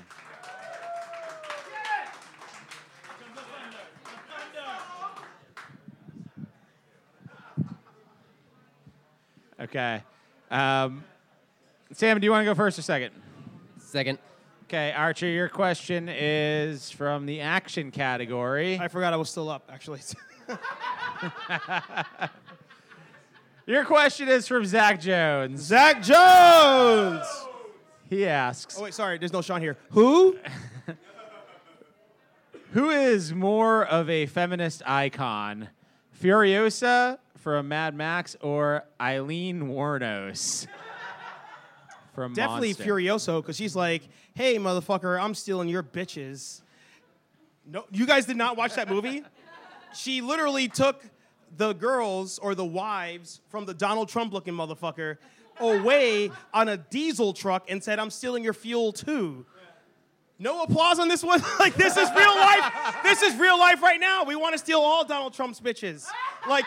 Okay. 9.61 10.03
Um, 10.51 11.05
Sam, 11.93 12.19
do 12.21 12.25
you 12.25 12.31
want 12.33 12.43
to 12.43 12.45
go 12.45 12.55
first 12.55 12.79
or 12.79 12.83
second? 12.83 13.13
Second. 13.79 14.19
Okay, 14.65 14.93
Archer, 14.93 15.29
your 15.29 15.49
question 15.49 16.09
is 16.09 16.91
from 16.91 17.27
the 17.27 17.41
action 17.41 17.91
category. 17.91 18.79
I 18.79 18.89
forgot 18.89 19.13
I 19.13 19.17
was 19.17 19.31
still 19.31 19.51
up, 19.51 19.71
actually. 19.73 20.01
Your 23.67 23.85
question 23.85 24.29
is 24.29 24.49
from 24.49 24.67
Zach 24.67 25.01
Jones. 25.01 25.61
Zach 25.61 26.03
Jones! 26.03 27.25
He 28.11 28.27
asks 28.27 28.77
Oh, 28.79 28.83
wait, 28.83 28.95
sorry, 28.95 29.19
there's 29.19 29.33
no 29.33 29.41
Sean 29.41 29.61
here. 29.61 29.77
Who? 29.91 30.37
Who 32.73 32.91
is 32.91 33.33
more 33.33 33.85
of 33.85 34.11
a 34.11 34.27
feminist 34.27 34.83
icon, 34.85 35.69
Furiosa 36.21 37.19
from 37.37 37.69
Mad 37.69 37.95
Max 37.95 38.35
or 38.41 38.85
Aileen 39.01 39.65
Wuornos 39.65 40.67
from 42.15 42.33
Definitely 42.35 42.69
Monster? 42.71 42.85
Furioso, 42.85 43.43
because 43.43 43.57
she's 43.57 43.77
like, 43.77 44.09
hey, 44.35 44.57
motherfucker, 44.57 45.23
I'm 45.23 45.35
stealing 45.35 45.69
your 45.69 45.83
bitches. 45.83 46.63
No, 47.65 47.85
you 47.93 48.07
guys 48.07 48.27
did 48.27 48.37
not 48.37 48.57
watch 48.57 48.75
that 48.75 48.89
movie? 48.89 49.23
she 49.95 50.21
literally 50.21 50.69
took 50.69 51.05
the 51.57 51.73
girls 51.73 52.39
or 52.39 52.55
the 52.55 52.65
wives 52.65 53.41
from 53.49 53.67
the 53.67 53.75
Donald 53.75 54.09
Trump 54.09 54.33
looking 54.33 54.55
motherfucker 54.55 55.19
away 55.61 56.31
on 56.53 56.69
a 56.69 56.77
diesel 56.77 57.33
truck 57.33 57.71
and 57.71 57.83
said, 57.83 57.99
I'm 57.99 58.11
stealing 58.11 58.43
your 58.45 58.55
fuel 58.55 58.93
too. 58.93 59.45
No 60.39 60.63
applause 60.63 60.99
on 60.99 61.09
this 61.09 61.23
one. 61.23 61.41
like, 61.61 61.75
this 61.75 61.97
is 61.97 62.09
real 62.17 62.35
life. 62.35 62.97
This 63.05 63.23
is 63.23 63.37
real 63.37 63.59
life 63.59 63.81
right 63.83 64.01
now. 64.01 64.25
We 64.25 64.35
want 64.35 64.55
to 64.55 64.59
steal 64.59 64.81
all 64.81 65.05
Donald 65.05 65.35
Trump's 65.35 65.61
bitches. 65.61 66.07
Like, 66.49 66.65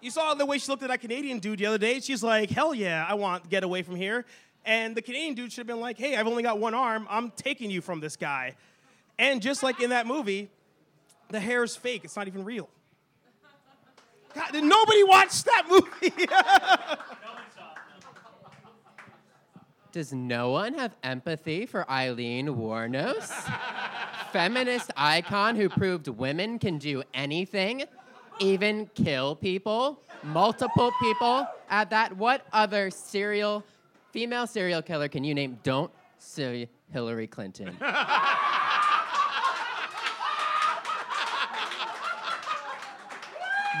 you 0.00 0.10
saw 0.10 0.34
the 0.34 0.44
way 0.44 0.58
she 0.58 0.70
looked 0.70 0.82
at 0.82 0.88
that 0.88 1.00
Canadian 1.00 1.38
dude 1.38 1.60
the 1.60 1.66
other 1.66 1.78
day. 1.78 2.00
She's 2.00 2.22
like, 2.22 2.50
hell 2.50 2.74
yeah, 2.74 3.06
I 3.08 3.14
want 3.14 3.48
get 3.48 3.62
away 3.62 3.82
from 3.82 3.94
here. 3.94 4.24
And 4.64 4.96
the 4.96 5.02
Canadian 5.02 5.34
dude 5.34 5.52
should 5.52 5.60
have 5.60 5.66
been 5.68 5.80
like, 5.80 5.98
hey, 5.98 6.16
I've 6.16 6.26
only 6.26 6.42
got 6.42 6.58
one 6.58 6.74
arm. 6.74 7.06
I'm 7.08 7.30
taking 7.30 7.70
you 7.70 7.80
from 7.80 8.00
this 8.00 8.16
guy. 8.16 8.56
And 9.18 9.40
just 9.40 9.62
like 9.62 9.80
in 9.80 9.90
that 9.90 10.06
movie, 10.06 10.48
the 11.30 11.38
hair 11.38 11.62
is 11.62 11.76
fake. 11.76 12.02
It's 12.04 12.16
not 12.16 12.26
even 12.26 12.44
real. 12.44 12.68
God, 14.34 14.52
did 14.52 14.64
nobody 14.64 15.04
watch 15.04 15.42
that 15.44 15.66
movie? 15.68 16.26
Does 19.92 20.12
no 20.14 20.50
one 20.50 20.72
have 20.74 20.96
empathy 21.02 21.66
for 21.66 21.88
Aileen 21.90 22.48
Wuornos? 22.48 23.30
Feminist 24.32 24.90
icon 24.96 25.54
who 25.54 25.68
proved 25.68 26.08
women 26.08 26.58
can 26.58 26.78
do 26.78 27.02
anything, 27.12 27.84
even 28.40 28.86
kill 28.94 29.36
people, 29.36 30.00
multiple 30.22 30.90
people 30.98 31.46
at 31.68 31.90
that. 31.90 32.16
What 32.16 32.46
other 32.54 32.90
serial, 32.90 33.62
female 34.12 34.46
serial 34.46 34.80
killer 34.80 35.08
can 35.08 35.24
you 35.24 35.34
name? 35.34 35.58
Don't 35.62 35.90
say 36.18 36.70
Hillary 36.90 37.26
Clinton. 37.26 37.76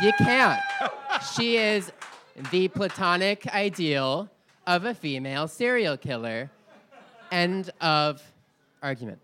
You 0.00 0.12
can't. 0.18 0.60
She 1.34 1.56
is 1.56 1.92
the 2.50 2.68
platonic 2.68 3.46
ideal 3.48 4.30
of 4.66 4.84
a 4.84 4.94
female 4.94 5.48
serial 5.48 5.96
killer. 5.96 6.50
End 7.30 7.70
of 7.80 8.22
argument. 8.82 9.18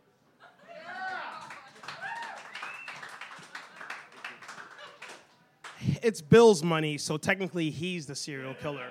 It's 6.02 6.20
Bill's 6.20 6.62
money, 6.62 6.98
so 6.98 7.16
technically 7.16 7.70
he's 7.70 8.06
the 8.06 8.14
serial 8.14 8.54
killer. 8.54 8.90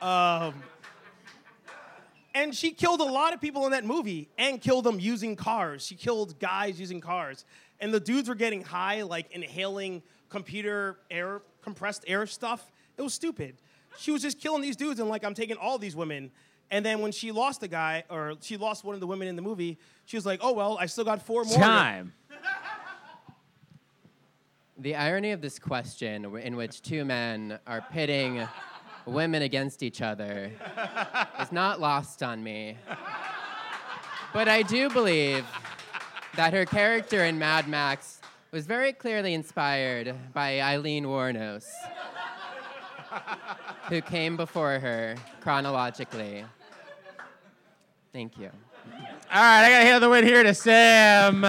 Um, 0.00 0.54
and 2.34 2.54
she 2.54 2.70
killed 2.70 3.00
a 3.00 3.04
lot 3.04 3.32
of 3.32 3.40
people 3.40 3.64
in 3.64 3.72
that 3.72 3.84
movie 3.84 4.28
and 4.36 4.60
killed 4.60 4.84
them 4.84 5.00
using 5.00 5.36
cars. 5.36 5.84
She 5.84 5.94
killed 5.94 6.38
guys 6.38 6.78
using 6.78 7.00
cars. 7.00 7.44
And 7.80 7.92
the 7.92 8.00
dudes 8.00 8.28
were 8.28 8.34
getting 8.34 8.62
high, 8.62 9.02
like 9.02 9.30
inhaling 9.32 10.02
computer 10.28 10.98
air, 11.10 11.42
compressed 11.62 12.04
air 12.06 12.26
stuff. 12.26 12.70
It 12.96 13.02
was 13.02 13.14
stupid. 13.14 13.56
She 13.98 14.10
was 14.10 14.22
just 14.22 14.40
killing 14.40 14.62
these 14.62 14.76
dudes 14.76 15.00
and 15.00 15.08
like, 15.08 15.24
I'm 15.24 15.34
taking 15.34 15.56
all 15.56 15.78
these 15.78 15.96
women. 15.96 16.30
And 16.70 16.84
then 16.84 17.00
when 17.00 17.12
she 17.12 17.32
lost 17.32 17.60
the 17.60 17.68
guy, 17.68 18.04
or 18.10 18.34
she 18.40 18.56
lost 18.56 18.84
one 18.84 18.94
of 18.94 19.00
the 19.00 19.06
women 19.06 19.28
in 19.28 19.36
the 19.36 19.42
movie, 19.42 19.78
she 20.04 20.16
was 20.16 20.26
like, 20.26 20.40
oh, 20.42 20.52
well, 20.52 20.76
I 20.80 20.86
still 20.86 21.04
got 21.04 21.22
four 21.22 21.44
more. 21.44 21.56
Time. 21.56 22.12
The 24.78 24.94
irony 24.94 25.32
of 25.32 25.40
this 25.40 25.58
question, 25.58 26.36
in 26.36 26.54
which 26.54 26.82
two 26.82 27.06
men 27.06 27.58
are 27.66 27.82
pitting 27.90 28.46
women 29.06 29.40
against 29.40 29.82
each 29.82 30.02
other, 30.02 30.52
is 31.40 31.50
not 31.50 31.80
lost 31.80 32.22
on 32.22 32.44
me. 32.44 32.76
But 34.34 34.48
I 34.48 34.60
do 34.60 34.90
believe 34.90 35.46
that 36.36 36.52
her 36.52 36.66
character 36.66 37.24
in 37.24 37.38
Mad 37.38 37.66
Max 37.66 38.20
was 38.52 38.66
very 38.66 38.92
clearly 38.92 39.34
inspired 39.34 40.14
by 40.32 40.60
Aileen 40.60 41.04
Wuornos, 41.04 41.66
who 43.88 44.00
came 44.02 44.36
before 44.36 44.78
her 44.78 45.16
chronologically. 45.40 46.44
Thank 48.12 48.38
you. 48.38 48.50
All 49.32 49.42
right, 49.42 49.64
I 49.64 49.70
got 49.70 49.78
to 49.80 49.84
hand 49.86 50.02
the 50.02 50.08
win 50.08 50.24
here 50.24 50.42
to 50.42 50.54
Sam. 50.54 51.44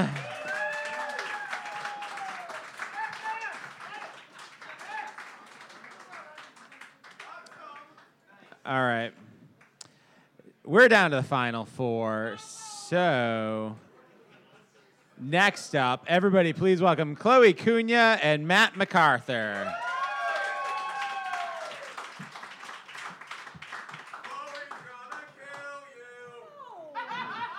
All 8.65 8.84
right. 8.84 9.12
We're 10.65 10.89
down 10.89 11.12
to 11.12 11.17
the 11.17 11.23
final 11.23 11.63
four. 11.63 12.36
So, 12.39 13.78
next 15.20 15.76
up, 15.76 16.06
everybody 16.08 16.54
please 16.54 16.82
welcome 16.82 17.16
Chloe 17.16 17.54
Cunha 17.54 18.20
and 18.22 18.48
Matt 18.48 18.78
MacArthur. 18.78 19.74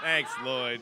Thanks, 0.03 0.31
Lloyd. 0.45 0.81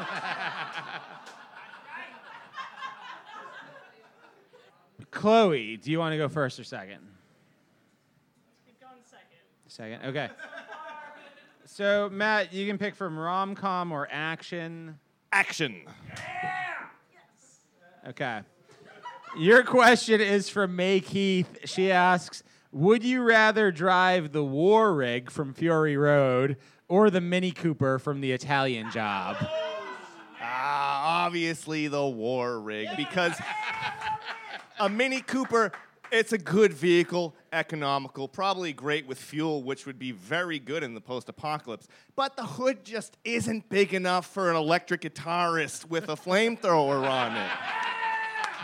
Chloe, 5.10 5.76
do 5.76 5.90
you 5.90 5.98
want 5.98 6.12
to 6.12 6.18
go 6.18 6.28
first 6.28 6.58
or 6.58 6.64
second? 6.64 7.00
Second, 9.66 10.04
okay. 10.06 10.30
So, 11.80 12.10
Matt, 12.12 12.52
you 12.52 12.66
can 12.66 12.76
pick 12.76 12.94
from 12.94 13.18
rom 13.18 13.54
com 13.54 13.90
or 13.90 14.06
action. 14.10 14.98
Action. 15.32 15.80
Yeah. 16.14 18.10
Okay. 18.10 18.40
Your 19.38 19.62
question 19.62 20.20
is 20.20 20.50
from 20.50 20.76
May 20.76 21.00
Keith. 21.00 21.60
She 21.64 21.90
asks 21.90 22.42
Would 22.70 23.02
you 23.02 23.22
rather 23.22 23.72
drive 23.72 24.32
the 24.32 24.44
war 24.44 24.92
rig 24.92 25.30
from 25.30 25.54
Fury 25.54 25.96
Road 25.96 26.58
or 26.86 27.08
the 27.08 27.22
Mini 27.22 27.50
Cooper 27.50 27.98
from 27.98 28.20
the 28.20 28.32
Italian 28.32 28.90
job? 28.90 29.38
Ah, 30.38 31.24
obviously 31.24 31.88
the 31.88 32.06
war 32.06 32.60
rig 32.60 32.88
because 32.94 33.32
a 34.78 34.90
Mini 34.90 35.22
Cooper, 35.22 35.72
it's 36.12 36.34
a 36.34 36.38
good 36.38 36.74
vehicle, 36.74 37.34
economical, 37.52 38.28
probably 38.28 38.72
great 38.72 39.06
with 39.06 39.18
fuel, 39.18 39.62
which 39.62 39.86
would 39.86 39.98
be 39.98 40.12
very 40.12 40.58
good 40.58 40.82
in 40.82 40.94
the 40.94 41.00
post-apocalypse. 41.00 41.88
But 42.16 42.36
the 42.36 42.44
hood 42.44 42.84
just 42.84 43.16
isn't 43.24 43.68
big 43.68 43.94
enough 43.94 44.26
for 44.26 44.50
an 44.50 44.56
electric 44.56 45.02
guitarist 45.02 45.88
with 45.88 46.08
a 46.08 46.16
flamethrower 46.16 47.08
on 47.08 47.36
it. 47.36 47.50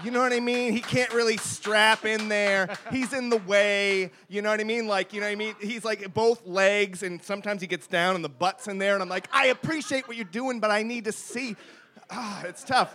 You 0.04 0.10
know 0.10 0.20
what 0.20 0.34
I 0.34 0.40
mean? 0.40 0.74
He 0.74 0.80
can't 0.80 1.12
really 1.14 1.38
strap 1.38 2.04
in 2.04 2.28
there. 2.28 2.68
He's 2.90 3.14
in 3.14 3.30
the 3.30 3.38
way. 3.38 4.10
You 4.28 4.42
know 4.42 4.50
what 4.50 4.60
I 4.60 4.64
mean? 4.64 4.86
Like, 4.86 5.14
you 5.14 5.20
know 5.20 5.26
what 5.26 5.32
I 5.32 5.36
mean? 5.36 5.54
He's 5.58 5.86
like 5.86 6.12
both 6.12 6.46
legs, 6.46 7.02
and 7.02 7.22
sometimes 7.22 7.62
he 7.62 7.66
gets 7.66 7.86
down 7.86 8.14
and 8.14 8.22
the 8.22 8.28
butt's 8.28 8.68
in 8.68 8.76
there, 8.76 8.92
and 8.92 9.02
I'm 9.02 9.08
like, 9.08 9.26
I 9.32 9.46
appreciate 9.46 10.06
what 10.06 10.18
you're 10.18 10.26
doing, 10.26 10.60
but 10.60 10.70
I 10.70 10.82
need 10.82 11.06
to 11.06 11.12
see. 11.12 11.56
Ah, 12.10 12.44
it's 12.44 12.62
tough. 12.62 12.94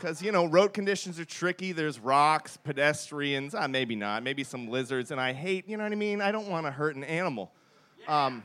Because, 0.00 0.22
you 0.22 0.32
know, 0.32 0.46
road 0.46 0.72
conditions 0.72 1.20
are 1.20 1.26
tricky. 1.26 1.72
There's 1.72 1.98
rocks, 2.00 2.56
pedestrians, 2.56 3.54
ah, 3.54 3.66
maybe 3.66 3.94
not, 3.94 4.22
maybe 4.22 4.42
some 4.44 4.68
lizards, 4.68 5.10
and 5.10 5.20
I 5.20 5.34
hate, 5.34 5.68
you 5.68 5.76
know 5.76 5.82
what 5.82 5.92
I 5.92 5.96
mean? 5.96 6.22
I 6.22 6.32
don't 6.32 6.48
want 6.48 6.64
to 6.64 6.72
hurt 6.72 6.96
an 6.96 7.04
animal. 7.04 7.52
Um, 8.08 8.42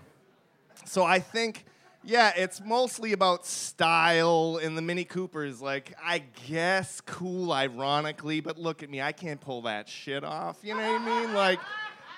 so 0.84 1.06
I 1.06 1.20
think, 1.20 1.64
yeah, 2.04 2.34
it's 2.36 2.60
mostly 2.60 3.14
about 3.14 3.46
style 3.46 4.58
in 4.58 4.76
the 4.76 4.82
Mini 4.82 5.06
Coopers. 5.06 5.62
Like, 5.62 5.96
I 6.04 6.24
guess 6.46 7.00
cool, 7.00 7.54
ironically, 7.54 8.42
but 8.42 8.58
look 8.58 8.84
at 8.84 8.90
me, 8.90 9.02
I 9.02 9.14
can't 9.14 9.40
pull 9.40 9.62
that 9.62 9.88
shit 9.88 10.26
off. 10.26 10.58
You 10.62 10.76
know 10.76 10.92
what 10.92 11.02
I 11.02 11.22
mean? 11.22 11.34
Like, 11.34 11.62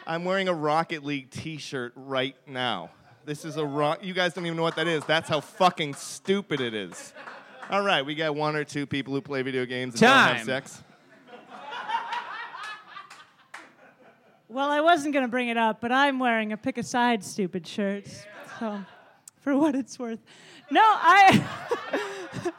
I'm 0.08 0.26
wearing 0.26 0.48
a 0.48 0.54
Rocket 0.54 1.06
League 1.06 1.30
T-shirt 1.30 1.94
right 1.96 2.36
now. 2.48 2.90
This 3.24 3.46
is 3.46 3.58
a 3.58 3.66
rock. 3.66 4.04
You 4.04 4.16
guys 4.16 4.34
don't 4.34 4.48
even 4.48 4.58
know 4.58 4.64
what 4.64 4.78
that 4.78 4.88
is. 4.88 5.04
That's 5.06 5.30
how 5.30 5.42
fucking 5.42 5.94
stupid 5.94 6.60
it 6.60 6.74
is. 6.74 7.14
All 7.70 7.82
right, 7.82 8.06
we 8.06 8.16
got 8.16 8.34
one 8.34 8.56
or 8.56 8.64
two 8.64 8.86
people 8.86 9.14
who 9.14 9.22
play 9.22 9.42
video 9.42 9.66
games 9.66 9.96
and 9.96 10.02
don't 10.02 10.10
have 10.10 10.46
sex. 10.46 10.84
Well, 14.48 14.70
I 14.70 14.80
wasn't 14.80 15.14
going 15.14 15.26
to 15.26 15.30
bring 15.30 15.50
it 15.50 15.58
up, 15.58 15.82
but 15.82 15.92
I'm 15.92 16.20
wearing 16.20 16.54
a 16.54 16.58
pick 16.58 16.78
a 16.78 16.84
side 16.84 17.26
stupid 17.26 17.68
shirt. 17.68 18.08
So, 18.60 18.80
for 19.42 19.58
what 19.58 19.76
it's 19.76 20.00
worth. 20.00 20.20
No, 20.72 20.82
I 20.82 21.46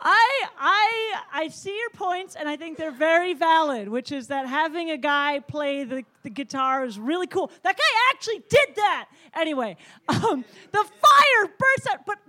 I 0.00 0.44
I 0.58 1.20
I 1.32 1.48
see 1.48 1.76
your 1.76 1.90
points 1.90 2.34
and 2.34 2.48
I 2.48 2.56
think 2.56 2.76
they're 2.76 2.90
very 2.90 3.34
valid, 3.34 3.88
which 3.88 4.12
is 4.12 4.28
that 4.28 4.46
having 4.46 4.90
a 4.90 4.96
guy 4.96 5.40
play 5.40 5.84
the, 5.84 6.04
the 6.22 6.30
guitar 6.30 6.84
is 6.84 6.98
really 6.98 7.26
cool. 7.26 7.50
That 7.62 7.76
guy 7.76 8.12
actually 8.12 8.42
did 8.48 8.76
that. 8.76 9.08
Anyway, 9.34 9.76
um, 10.08 10.44
the 10.72 10.84
fire 10.84 11.46
burst 11.46 11.48
out. 11.48 11.58
But 11.58 11.59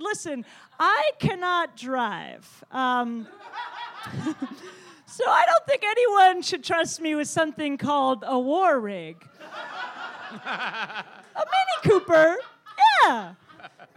listen, 0.01 0.45
I 0.79 1.11
cannot 1.19 1.77
drive. 1.77 2.63
Um, 2.71 3.27
so 5.05 5.23
I 5.27 5.45
don't 5.45 5.65
think 5.67 5.83
anyone 5.83 6.41
should 6.41 6.63
trust 6.63 7.01
me 7.01 7.15
with 7.15 7.27
something 7.27 7.77
called 7.77 8.23
a 8.25 8.39
war 8.39 8.79
rig. 8.79 9.17
a 10.45 11.05
Mini 11.35 11.83
Cooper, 11.83 12.37
yeah. 13.03 13.33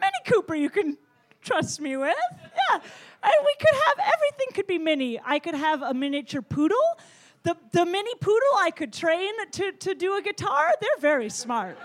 Mini 0.00 0.12
Cooper 0.26 0.54
you 0.54 0.70
can 0.70 0.96
trust 1.42 1.80
me 1.80 1.96
with. 1.96 2.16
Yeah. 2.42 2.74
And 2.76 3.32
we 3.44 3.54
could 3.58 3.78
have 3.86 3.98
everything 3.98 4.54
could 4.54 4.66
be 4.66 4.78
mini. 4.78 5.20
I 5.24 5.38
could 5.38 5.54
have 5.54 5.82
a 5.82 5.94
miniature 5.94 6.42
poodle. 6.42 6.98
The, 7.42 7.56
the 7.72 7.84
mini 7.84 8.14
poodle 8.20 8.56
I 8.58 8.70
could 8.70 8.92
train 8.92 9.32
to, 9.52 9.72
to 9.72 9.94
do 9.94 10.16
a 10.16 10.22
guitar. 10.22 10.72
They're 10.80 11.00
very 11.00 11.28
smart. 11.28 11.78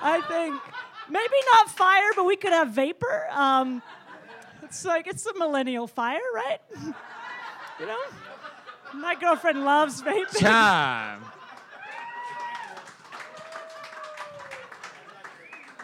I 0.00 0.20
think 0.22 0.60
maybe 1.10 1.34
not 1.54 1.70
fire, 1.70 2.10
but 2.16 2.24
we 2.24 2.36
could 2.36 2.52
have 2.52 2.70
vapor. 2.70 3.26
Um, 3.30 3.82
it's 4.62 4.84
like 4.84 5.06
it's 5.06 5.22
the 5.22 5.34
millennial 5.38 5.86
fire, 5.86 6.20
right? 6.34 6.60
you 7.80 7.86
know? 7.86 7.98
My 8.94 9.14
girlfriend 9.14 9.64
loves 9.64 10.02
vaping. 10.02 10.40
Time. 10.40 11.22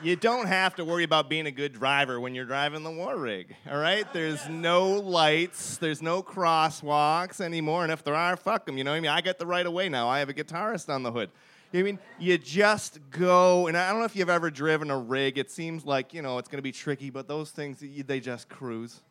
you 0.05 0.17
don't 0.17 0.47
have 0.47 0.75
to 0.77 0.85
worry 0.85 1.03
about 1.03 1.31
being 1.31 1.47
a 1.47 1.51
good 1.51 1.73
driver 1.73 2.21
when 2.21 2.35
you're 2.35 2.45
driving 2.45 2.83
the 2.83 2.91
war 2.91 3.17
rig. 3.17 3.57
All 3.71 3.79
right? 3.79 4.11
There's 4.13 4.47
no 4.49 4.93
lights, 4.93 5.79
there's 5.79 6.03
no 6.03 6.23
crosswalks 6.23 7.41
anymore, 7.41 7.85
and 7.85 7.93
if 7.93 8.05
there 8.05 8.15
are, 8.15 8.37
fuck 8.37 8.67
them. 8.67 8.77
You 8.77 8.85
know 8.85 8.91
what 8.91 8.99
I 8.99 9.01
mean? 9.01 9.11
I 9.11 9.23
get 9.23 9.39
the 9.39 9.47
right 9.47 9.65
of 9.65 9.73
way 9.73 9.89
now. 9.89 10.09
I 10.09 10.19
have 10.19 10.29
a 10.29 10.35
guitarist 10.35 10.93
on 10.93 11.03
the 11.03 11.11
hood. 11.11 11.31
You 11.75 11.83
know 11.83 11.89
I 11.89 11.91
mean? 11.91 11.99
You 12.21 12.39
just 12.39 13.01
go, 13.11 13.67
and 13.67 13.77
I 13.77 13.91
don't 13.91 13.99
know 13.99 14.05
if 14.05 14.15
you've 14.15 14.31
ever 14.31 14.49
driven 14.49 14.93
a 14.93 14.97
rig. 14.97 15.39
It 15.39 15.51
seems 15.51 15.85
like 15.85 16.15
you 16.15 16.23
know 16.23 16.39
it's 16.39 16.47
going 16.49 16.59
to 16.59 16.63
be 16.63 16.71
tricky, 16.71 17.11
but 17.11 17.27
those 17.27 17.51
things 17.51 17.83
they 18.07 18.21
just 18.21 18.49
cruise. 18.49 19.03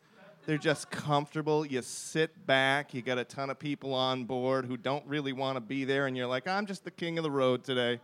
They're 0.46 0.58
just 0.58 0.90
comfortable. 0.90 1.66
You 1.66 1.82
sit 1.82 2.46
back. 2.46 2.94
You 2.94 3.02
got 3.02 3.18
a 3.18 3.26
ton 3.26 3.50
of 3.50 3.60
people 3.60 3.94
on 3.94 4.24
board 4.24 4.66
who 4.66 4.78
don't 4.78 5.06
really 5.06 5.34
want 5.34 5.58
to 5.58 5.60
be 5.60 5.84
there, 5.84 6.08
and 6.08 6.16
you're 6.16 6.28
like, 6.28 6.48
I'm 6.48 6.66
just 6.66 6.86
the 6.86 6.92
king 6.92 7.18
of 7.18 7.26
the 7.26 7.32
road 7.32 7.66
today, 7.66 8.00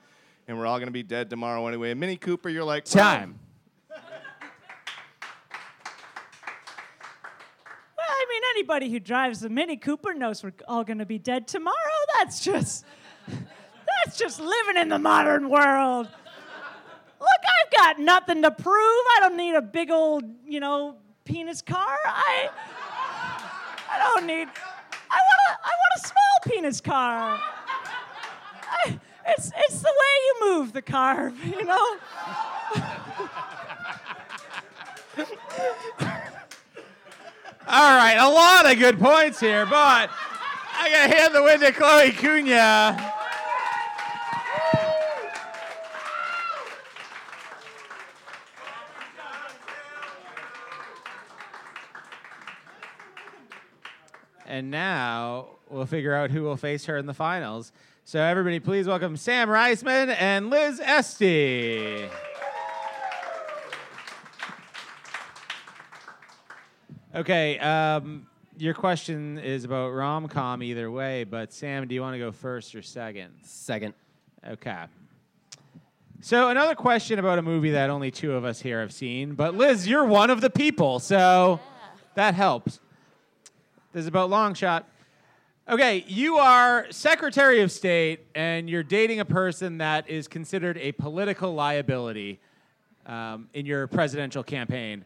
and 0.50 0.60
we're 0.60 0.66
all 0.66 0.78
going 0.78 0.88
to 0.88 0.92
be 0.92 1.04
dead 1.04 1.30
tomorrow 1.30 1.66
anyway. 1.66 1.92
And 1.92 2.00
Mini 2.00 2.18
Cooper, 2.18 2.50
you're 2.50 2.66
like, 2.66 2.84
well, 2.94 3.02
Time. 3.02 3.40
Well, 3.90 4.02
I 7.98 8.26
mean, 8.30 8.42
anybody 8.58 8.92
who 8.92 9.00
drives 9.00 9.42
a 9.46 9.48
Mini 9.48 9.78
Cooper 9.78 10.14
knows 10.14 10.44
we're 10.44 10.52
all 10.68 10.84
going 10.84 11.00
to 11.00 11.06
be 11.06 11.18
dead 11.18 11.48
tomorrow. 11.48 11.76
That's 12.18 12.42
just, 12.42 12.84
that's 14.04 14.18
just 14.18 14.40
living 14.40 14.78
in 14.78 14.90
the 14.90 15.00
modern 15.00 15.50
world. 15.50 16.08
Look, 17.20 17.30
I've 17.66 17.72
got 17.72 18.00
nothing 18.00 18.42
to 18.44 18.52
prove. 18.52 18.74
I 18.76 19.18
don't 19.22 19.38
need 19.38 19.56
a 19.56 19.62
big 19.62 19.92
old, 19.92 20.24
you 20.46 20.60
know, 20.60 20.96
penis 21.26 21.62
car. 21.62 21.98
I, 22.06 22.50
I 23.92 24.00
don't 24.00 24.26
need. 24.26 24.48
I 25.12 25.18
want 25.18 25.42
a, 25.50 25.58
I 25.64 25.72
want 25.72 25.96
a 25.98 26.08
small 26.08 26.54
penis 26.54 26.82
car. 26.82 27.40
I, 28.86 29.00
it's, 29.28 29.52
it's 29.58 29.82
the 29.82 29.94
way 29.94 30.16
you 30.26 30.56
move 30.56 30.74
the 30.74 30.82
car, 30.82 31.34
you 31.44 31.66
know. 31.66 31.98
All 37.72 37.96
right, 37.96 38.16
a 38.18 38.28
lot 38.28 38.72
of 38.72 38.80
good 38.80 38.98
points 38.98 39.40
here, 39.40 39.66
but 39.66 40.10
I 40.74 40.90
gotta 40.90 41.16
hand 41.16 41.36
the 41.36 41.44
win 41.44 41.60
to 41.60 41.72
Chloe 41.72 42.12
Cunha. 42.12 43.19
And 54.50 54.72
now 54.72 55.46
we'll 55.70 55.86
figure 55.86 56.16
out 56.16 56.32
who 56.32 56.42
will 56.42 56.58
face 56.58 56.86
her 56.86 56.98
in 56.98 57.06
the 57.06 57.14
finals. 57.14 57.72
So 58.04 58.20
everybody, 58.20 58.60
please 58.60 58.88
welcome 58.88 59.16
Sam 59.16 59.48
Reisman 59.48 60.16
and 60.20 60.50
Liz 60.50 60.80
Esty. 60.80 62.10
Okay, 67.14 67.60
um, 67.60 68.26
your 68.58 68.74
question 68.74 69.38
is 69.38 69.66
about 69.66 69.90
rom 69.90 70.28
com 70.28 70.64
either 70.64 70.90
way, 70.90 71.26
but 71.26 71.54
Sam, 71.54 71.88
do 71.88 71.94
you 71.94 72.02
want 72.02 72.16
to 72.16 72.20
go 72.20 72.32
first 72.32 72.74
or 72.74 72.82
second? 72.82 73.30
Second. 73.44 73.94
Okay. 74.48 74.86
So 76.22 76.50
another 76.50 76.74
question 76.74 77.20
about 77.20 77.38
a 77.38 77.44
movie 77.44 77.70
that 77.72 77.92
only 77.92 78.10
two 78.10 78.34
of 78.34 78.46
us 78.46 78.60
here 78.60 78.80
have 78.80 78.94
seen, 78.94 79.36
but 79.36 79.54
Liz, 79.54 79.88
you're 79.88 80.06
one 80.06 80.32
of 80.32 80.42
the 80.42 80.50
people, 80.50 80.98
so 80.98 81.60
that 82.16 82.34
helps. 82.34 82.80
This 84.00 84.06
is 84.06 84.08
about 84.08 84.30
Long 84.30 84.54
Shot. 84.54 84.88
Okay, 85.68 86.06
you 86.08 86.38
are 86.38 86.88
Secretary 86.90 87.60
of 87.60 87.70
State, 87.70 88.28
and 88.34 88.70
you're 88.70 88.82
dating 88.82 89.20
a 89.20 89.26
person 89.26 89.80
that 89.80 90.10
is 90.10 90.26
considered 90.30 90.78
a 90.78 90.94
political 90.94 91.54
liability 91.54 92.40
um, 93.06 93.50
in 93.54 93.66
your 93.66 93.88
presidential 93.88 94.42
campaign. 94.42 95.04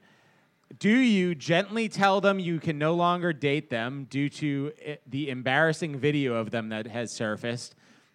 Do 0.77 0.91
you 0.91 1.33
gently 1.33 1.89
tell 1.89 2.21
them 2.21 2.37
you 2.37 2.59
can 2.59 2.77
no 2.77 2.93
longer 2.93 3.33
date 3.33 3.71
them 3.71 4.05
due 4.11 4.29
to 4.29 4.71
i- 4.87 4.99
the 5.07 5.31
embarrassing 5.31 5.97
video 5.97 6.35
of 6.35 6.51
them 6.51 6.69
that 6.69 6.85
has 6.85 7.11
surfaced, 7.11 7.73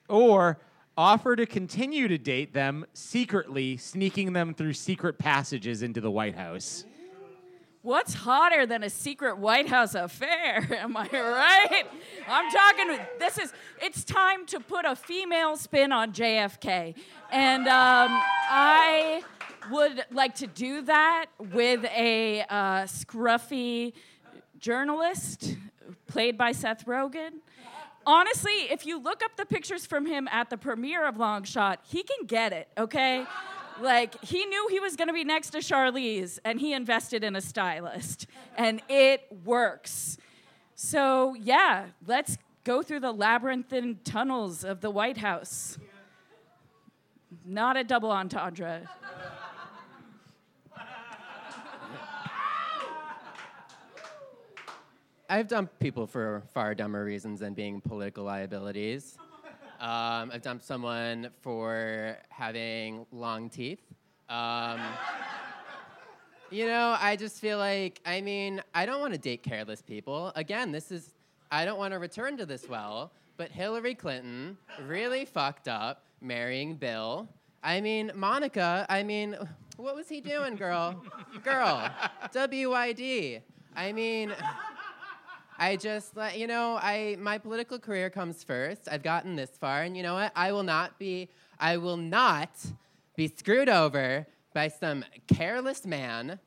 or 0.09 0.61
offer 0.97 1.35
to 1.35 1.45
continue 1.45 2.07
to 2.07 2.19
date 2.19 2.55
them 2.55 2.87
secretly, 2.93 3.77
sneaking 3.79 4.33
them 4.33 4.55
through 4.55 4.75
secret 4.75 5.19
passages 5.19 5.83
into 5.83 6.01
the 6.01 6.11
White 6.13 6.37
House? 6.37 6.85
What's 7.89 8.13
hotter 8.13 8.67
than 8.67 8.83
a 8.83 8.91
secret 8.91 9.39
White 9.39 9.67
House 9.67 9.95
affair? 9.95 10.69
Am 10.79 10.95
I 10.95 11.09
right? 11.11 11.87
I'm 12.29 12.51
talking. 12.51 12.99
This 13.19 13.39
is. 13.39 13.51
It's 13.81 14.05
time 14.05 14.45
to 14.49 14.61
put 14.61 14.85
a 14.85 14.95
female 14.95 15.57
spin 15.57 15.91
on 15.91 16.13
JFK, 16.13 16.95
and 17.33 17.63
um, 17.67 18.11
I 18.51 19.23
would 19.71 20.05
like 20.11 20.35
to 20.35 20.47
do 20.47 20.83
that 20.83 21.29
with 21.39 21.83
a 21.87 22.43
uh, 22.43 22.83
scruffy 22.83 23.95
journalist 24.59 25.57
played 26.09 26.37
by 26.37 26.53
Seth 26.53 26.85
Rogen. 26.85 27.41
Honestly, 28.07 28.53
if 28.71 28.85
you 28.85 29.01
look 29.01 29.25
up 29.25 29.35
the 29.39 29.47
pictures 29.47 29.87
from 29.87 30.05
him 30.05 30.29
at 30.31 30.51
the 30.51 30.59
premiere 30.59 31.09
of 31.09 31.17
Long 31.17 31.43
Shot, 31.43 31.81
he 31.85 32.03
can 32.03 32.27
get 32.27 32.53
it, 32.53 32.69
okay? 32.77 33.25
Like, 33.81 34.23
he 34.25 34.45
knew 34.45 34.69
he 34.69 34.81
was 34.81 34.97
gonna 34.97 35.13
be 35.13 35.25
next 35.25 35.51
to 35.51 35.59
Charlize, 35.59 36.39
and 36.45 36.61
he 36.61 36.73
invested 36.73 37.23
in 37.23 37.37
a 37.37 37.41
stylist, 37.41 38.27
and 38.57 38.83
it 38.89 39.27
works. 39.45 40.19
So, 40.75 41.35
yeah, 41.35 41.87
let's 42.07 42.39
go 42.65 42.83
through 42.83 43.01
the 43.01 43.13
labyrinthine 43.13 44.01
tunnels 44.05 44.65
of 44.65 44.81
the 44.81 44.91
White 44.91 45.19
House. 45.19 45.79
Not 47.45 47.77
a 47.77 47.85
double 47.85 48.11
entendre. 48.11 48.89
I've 55.31 55.47
dumped 55.47 55.79
people 55.79 56.07
for 56.07 56.43
far 56.55 56.75
dumber 56.75 57.05
reasons 57.05 57.41
than 57.41 57.53
being 57.53 57.83
political 57.83 58.25
liabilities. 58.25 59.19
Um, 59.81 60.31
I've 60.33 60.43
dumped 60.43 60.65
someone 60.65 61.31
for 61.41 62.17
having 62.31 63.07
long 63.13 63.49
teeth. 63.49 63.81
Um, 64.29 64.81
you 66.51 66.67
know, 66.67 66.97
I 67.01 67.15
just 67.17 67.41
feel 67.41 67.59
like, 67.59 68.01
I 68.05 68.21
mean, 68.21 68.63
I 68.75 68.87
don't 68.87 69.01
want 69.01 69.13
to 69.15 69.19
date 69.19 69.43
careless 69.43 69.81
people. 69.81 70.33
Again, 70.35 70.73
this 70.73 70.91
is, 70.91 71.15
I 71.51 71.65
don't 71.65 71.79
want 71.79 71.93
to 71.93 71.99
return 71.99 72.37
to 72.39 72.47
this 72.47 72.69
well, 72.69 73.13
but 73.37 73.51
Hillary 73.51 73.95
Clinton 73.95 74.57
really 74.87 75.25
fucked 75.25 75.69
up 75.69 76.05
marrying 76.21 76.75
Bill. 76.75 77.29
I 77.63 77.81
mean, 77.81 78.11
Monica, 78.15 78.87
I 78.89 79.03
mean, 79.03 79.37
what 79.77 79.95
was 79.95 80.09
he 80.09 80.21
doing, 80.21 80.57
girl? 80.57 81.05
girl, 81.45 81.89
WYD. 82.35 83.43
I 83.77 83.93
mean, 83.93 84.35
I 85.59 85.75
just, 85.77 86.13
you 86.37 86.47
know, 86.47 86.79
I 86.81 87.17
my 87.19 87.37
political 87.37 87.79
career 87.79 88.11
comes 88.11 88.45
first. 88.45 88.89
I've 88.91 89.03
gotten 89.03 89.35
this 89.35 89.51
far, 89.51 89.83
and 89.83 89.97
you 89.97 90.05
know 90.05 90.15
what? 90.15 90.31
I 90.37 90.53
will 90.53 90.63
not 90.63 90.99
be, 90.99 91.29
I 91.59 91.79
will 91.79 91.97
not 91.97 92.51
be 93.17 93.27
screwed 93.27 93.69
over 93.69 94.27
by 94.55 94.69
some 94.69 95.05
careless 95.27 95.85
man 95.85 96.39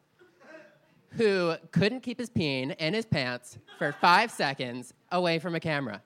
who 1.18 1.56
couldn't 1.72 2.02
keep 2.02 2.20
his 2.20 2.30
peen 2.30 2.72
in 2.72 2.94
his 2.94 3.06
pants 3.06 3.58
for 3.78 3.92
five 3.92 4.32
seconds 4.32 4.94
away 5.12 5.40
from 5.40 5.56
a 5.56 5.60
camera. 5.60 6.02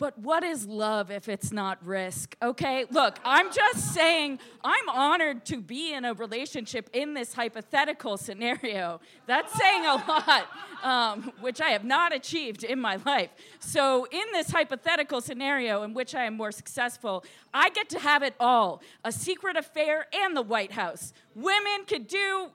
But 0.00 0.18
what 0.18 0.42
is 0.42 0.66
love 0.66 1.10
if 1.10 1.28
it's 1.28 1.52
not 1.52 1.86
risk? 1.86 2.34
Okay, 2.40 2.86
look, 2.90 3.18
I'm 3.22 3.52
just 3.52 3.92
saying 3.92 4.38
I'm 4.64 4.88
honored 4.88 5.44
to 5.44 5.60
be 5.60 5.92
in 5.92 6.06
a 6.06 6.14
relationship 6.14 6.88
in 6.94 7.12
this 7.12 7.34
hypothetical 7.34 8.16
scenario. 8.16 8.98
That's 9.26 9.52
saying 9.52 9.84
a 9.84 9.96
lot, 9.96 10.46
um, 10.82 11.32
which 11.40 11.60
I 11.60 11.72
have 11.72 11.84
not 11.84 12.14
achieved 12.14 12.64
in 12.64 12.80
my 12.80 12.96
life. 13.04 13.28
So, 13.58 14.06
in 14.10 14.24
this 14.32 14.50
hypothetical 14.50 15.20
scenario 15.20 15.82
in 15.82 15.92
which 15.92 16.14
I 16.14 16.24
am 16.24 16.34
more 16.34 16.50
successful, 16.50 17.22
I 17.52 17.68
get 17.68 17.90
to 17.90 17.98
have 17.98 18.22
it 18.22 18.34
all 18.40 18.80
a 19.04 19.12
secret 19.12 19.58
affair 19.58 20.06
and 20.14 20.34
the 20.34 20.42
White 20.42 20.72
House. 20.72 21.12
Women 21.34 21.84
could 21.86 22.06
do 22.06 22.48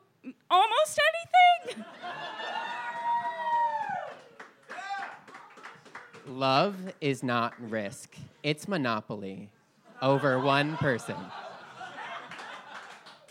almost 0.50 1.00
anything. 1.70 1.86
Love 6.28 6.76
is 7.02 7.24
not 7.24 7.54
risk, 7.70 8.16
it's 8.44 8.68
monopoly 8.68 9.52
over 10.02 10.40
one 10.40 10.76
person. 10.78 11.16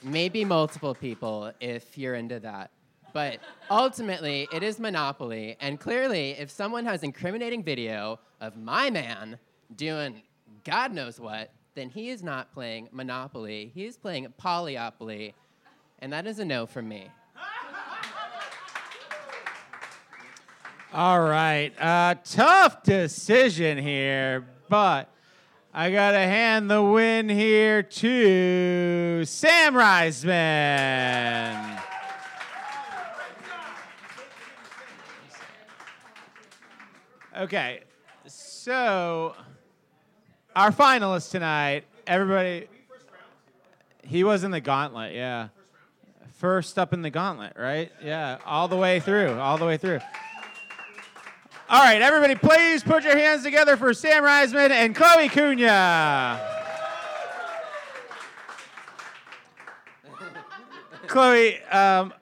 Maybe 0.02 0.44
multiple 0.44 0.94
people 0.94 1.52
if 1.60 1.96
you're 1.98 2.14
into 2.14 2.38
that. 2.40 2.70
But 3.12 3.38
ultimately, 3.70 4.48
it 4.52 4.62
is 4.62 4.78
monopoly. 4.78 5.56
And 5.60 5.78
clearly, 5.78 6.32
if 6.32 6.50
someone 6.50 6.84
has 6.84 7.02
incriminating 7.02 7.62
video 7.62 8.18
of 8.40 8.56
my 8.56 8.90
man 8.90 9.38
doing 9.76 10.22
God 10.64 10.92
knows 10.92 11.20
what, 11.20 11.52
then 11.74 11.90
he 11.90 12.10
is 12.10 12.22
not 12.22 12.52
playing 12.52 12.88
Monopoly. 12.90 13.70
He 13.74 13.84
is 13.84 13.96
playing 13.96 14.32
Polyopoly. 14.40 15.34
And 15.98 16.12
that 16.12 16.26
is 16.26 16.38
a 16.38 16.44
no 16.44 16.66
from 16.66 16.88
me. 16.88 17.10
All 20.96 21.20
right. 21.20 21.72
Uh, 21.76 22.14
tough 22.24 22.84
decision 22.84 23.78
here, 23.78 24.46
but 24.68 25.08
I 25.74 25.90
got 25.90 26.12
to 26.12 26.18
hand 26.18 26.70
the 26.70 26.80
win 26.80 27.28
here 27.28 27.82
to 27.82 29.24
Sam 29.24 29.74
Reisman. 29.74 30.22
Okay. 37.38 37.80
So, 38.28 39.34
our 40.54 40.70
finalist 40.70 41.32
tonight, 41.32 41.86
everybody. 42.06 42.68
He 44.04 44.22
was 44.22 44.44
in 44.44 44.52
the 44.52 44.60
gauntlet, 44.60 45.12
yeah. 45.12 45.48
First 46.34 46.78
up 46.78 46.92
in 46.92 47.02
the 47.02 47.10
gauntlet, 47.10 47.54
right? 47.58 47.90
Yeah, 48.00 48.38
all 48.46 48.68
the 48.68 48.76
way 48.76 49.00
through, 49.00 49.40
all 49.40 49.58
the 49.58 49.66
way 49.66 49.76
through. 49.76 49.98
All 51.66 51.82
right, 51.82 52.02
everybody, 52.02 52.34
please 52.34 52.82
put 52.82 53.04
your 53.04 53.16
hands 53.16 53.42
together 53.42 53.78
for 53.78 53.94
Sam 53.94 54.22
Reisman 54.22 54.68
and 54.68 54.94
Chloe 54.94 55.30
Cunha. 55.30 56.38
Chloe, 61.06 61.62
um, 61.64 62.12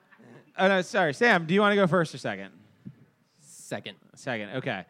oh 0.56 0.68
no, 0.68 0.80
sorry, 0.82 1.12
Sam, 1.12 1.44
do 1.44 1.54
you 1.54 1.60
want 1.60 1.72
to 1.72 1.76
go 1.76 1.88
first 1.88 2.14
or 2.14 2.18
second? 2.18 2.50
Second. 3.40 3.96
Second, 4.14 4.50
okay. 4.58 4.84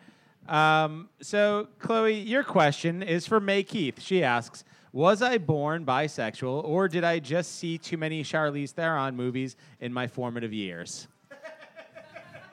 Um, 0.47 1.09
so, 1.23 1.69
Chloe, 1.79 2.21
your 2.21 2.45
question 2.45 3.03
is 3.03 3.27
for 3.27 3.41
May 3.41 3.63
Keith. 3.63 4.03
She 4.03 4.23
asks, 4.23 4.65
was 4.93 5.23
I 5.23 5.39
born 5.39 5.87
bisexual, 5.87 6.63
or 6.65 6.89
did 6.89 7.05
I 7.05 7.21
just 7.21 7.57
see 7.57 7.79
too 7.79 7.97
many 7.97 8.23
Charlize 8.23 8.73
Theron 8.73 9.17
movies 9.17 9.57
in 9.81 9.95
my 9.95 10.07
formative 10.07 10.53
years? 10.53 11.09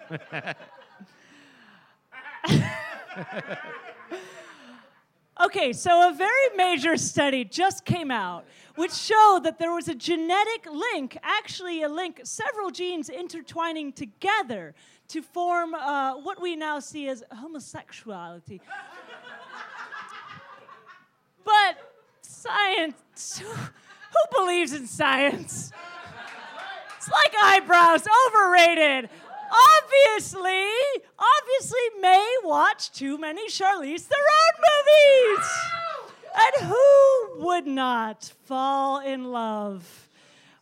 Okay, 5.41 5.71
so 5.71 6.09
a 6.09 6.13
very 6.13 6.57
major 6.57 6.97
study 6.97 7.45
just 7.45 7.85
came 7.85 8.11
out 8.11 8.43
which 8.79 8.93
showed 8.93 9.41
that 9.43 9.59
there 9.59 9.73
was 9.73 9.89
a 9.89 9.93
genetic 9.93 10.65
link, 10.71 11.17
actually, 11.21 11.83
a 11.83 11.89
link, 11.89 12.21
several 12.23 12.69
genes 12.69 13.09
intertwining 13.09 13.91
together 13.91 14.73
to 15.09 15.21
form 15.21 15.73
uh, 15.73 16.13
what 16.15 16.41
we 16.41 16.55
now 16.55 16.79
see 16.79 17.09
as 17.09 17.21
homosexuality. 17.29 18.61
but 21.43 21.93
science, 22.21 23.39
who 23.39 24.37
believes 24.37 24.71
in 24.71 24.87
science? 24.87 25.73
It's 26.95 27.11
like 27.11 27.33
eyebrows, 27.43 28.07
overrated. 28.27 29.09
Obviously, 29.51 30.65
obviously, 31.17 31.79
May 32.01 32.35
watched 32.43 32.95
too 32.95 33.17
many 33.17 33.49
Charlize 33.49 34.07
Theron 34.07 34.55
movies. 34.69 35.45
And 36.35 36.69
who 36.69 37.45
would 37.45 37.67
not 37.67 38.31
fall 38.45 38.99
in 38.99 39.31
love 39.31 40.09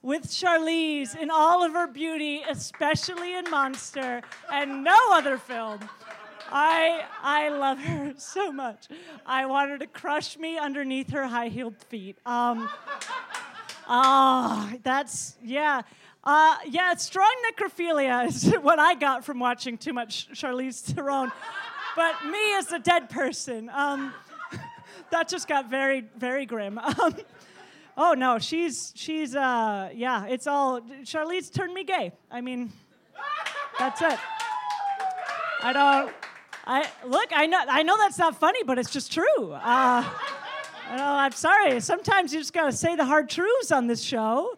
with 0.01 0.23
Charlize 0.27 1.17
in 1.17 1.29
all 1.29 1.63
of 1.63 1.73
her 1.73 1.87
beauty, 1.87 2.41
especially 2.49 3.35
in 3.35 3.49
Monster 3.49 4.21
and 4.51 4.83
no 4.83 4.97
other 5.11 5.37
film? 5.37 5.79
I 6.51 7.03
I 7.21 7.49
love 7.49 7.79
her 7.79 8.13
so 8.17 8.51
much. 8.51 8.87
I 9.25 9.45
want 9.45 9.69
her 9.69 9.77
to 9.77 9.87
crush 9.87 10.37
me 10.37 10.57
underneath 10.57 11.11
her 11.11 11.27
high-heeled 11.27 11.77
feet. 11.89 12.17
Um, 12.25 12.69
ah, 13.87 14.73
that's 14.83 15.35
yeah. 15.43 15.81
Uh, 16.27 16.57
yeah, 16.67 16.93
strong 16.95 17.33
necrophilia 17.49 18.27
is 18.27 18.53
what 18.61 18.79
I 18.79 18.95
got 18.95 19.23
from 19.23 19.39
watching 19.39 19.77
too 19.77 19.93
much 19.93 20.27
Charlize 20.33 20.81
Theron. 20.81 21.31
But 21.95 22.25
me 22.25 22.53
as 22.55 22.69
a 22.73 22.79
dead 22.79 23.09
person, 23.09 23.69
um, 23.73 24.13
that 25.11 25.29
just 25.29 25.47
got 25.47 25.69
very, 25.69 26.03
very 26.17 26.45
grim. 26.45 26.79
Um, 26.99 27.15
oh 27.99 28.13
no, 28.13 28.37
she's 28.37 28.91
she's 28.93 29.35
uh, 29.35 29.89
yeah, 29.95 30.25
it's 30.25 30.45
all 30.45 30.81
Charlize 31.03 31.51
turned 31.51 31.73
me 31.73 31.85
gay. 31.85 32.11
I 32.29 32.41
mean, 32.41 32.73
that's 33.79 34.01
it. 34.01 34.19
I 35.63 35.73
don't. 35.73 36.13
I 36.65 36.89
look. 37.05 37.29
I 37.31 37.47
know. 37.47 37.63
I 37.67 37.83
know 37.83 37.97
that's 37.97 38.19
not 38.19 38.35
funny, 38.35 38.63
but 38.63 38.77
it's 38.77 38.91
just 38.91 39.13
true. 39.13 39.51
Uh, 39.53 40.03
I'm 40.89 41.31
sorry. 41.31 41.79
Sometimes 41.79 42.33
you 42.33 42.39
just 42.39 42.53
gotta 42.53 42.73
say 42.73 42.95
the 42.95 43.05
hard 43.05 43.29
truths 43.29 43.71
on 43.71 43.87
this 43.87 44.03
show, 44.03 44.55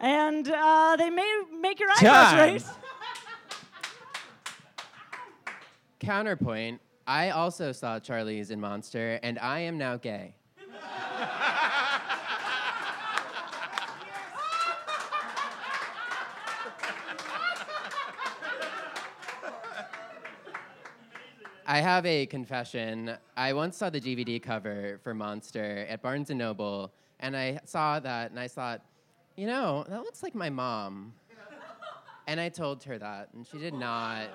and 0.00 0.48
uh, 0.48 0.96
they 0.96 1.10
may 1.10 1.42
make 1.60 1.80
your 1.80 1.90
eyebrows 1.90 2.30
Time. 2.30 2.38
raise. 2.38 2.70
Counterpoint. 6.00 6.80
I 7.06 7.30
also 7.30 7.72
saw 7.72 7.98
Charlize 7.98 8.50
in 8.50 8.60
Monster, 8.60 9.18
and 9.22 9.38
I 9.38 9.60
am 9.60 9.78
now 9.78 9.96
gay. 9.96 10.34
I 21.70 21.80
have 21.80 22.06
a 22.06 22.24
confession. 22.24 23.14
I 23.36 23.52
once 23.52 23.76
saw 23.76 23.90
the 23.90 24.00
DVD 24.00 24.42
cover 24.42 24.98
for 25.02 25.12
Monster 25.12 25.86
at 25.88 26.00
Barnes 26.00 26.30
and 26.30 26.38
Noble, 26.38 26.94
and 27.20 27.36
I 27.36 27.60
saw 27.66 28.00
that, 28.00 28.30
and 28.30 28.40
I 28.40 28.48
thought, 28.48 28.82
you 29.38 29.46
know, 29.46 29.84
that 29.88 30.02
looks 30.02 30.24
like 30.24 30.34
my 30.34 30.50
mom. 30.50 31.14
And 32.26 32.40
I 32.40 32.48
told 32.48 32.82
her 32.84 32.98
that, 32.98 33.28
and 33.32 33.46
she 33.46 33.56
did 33.56 33.72
not. 33.72 34.28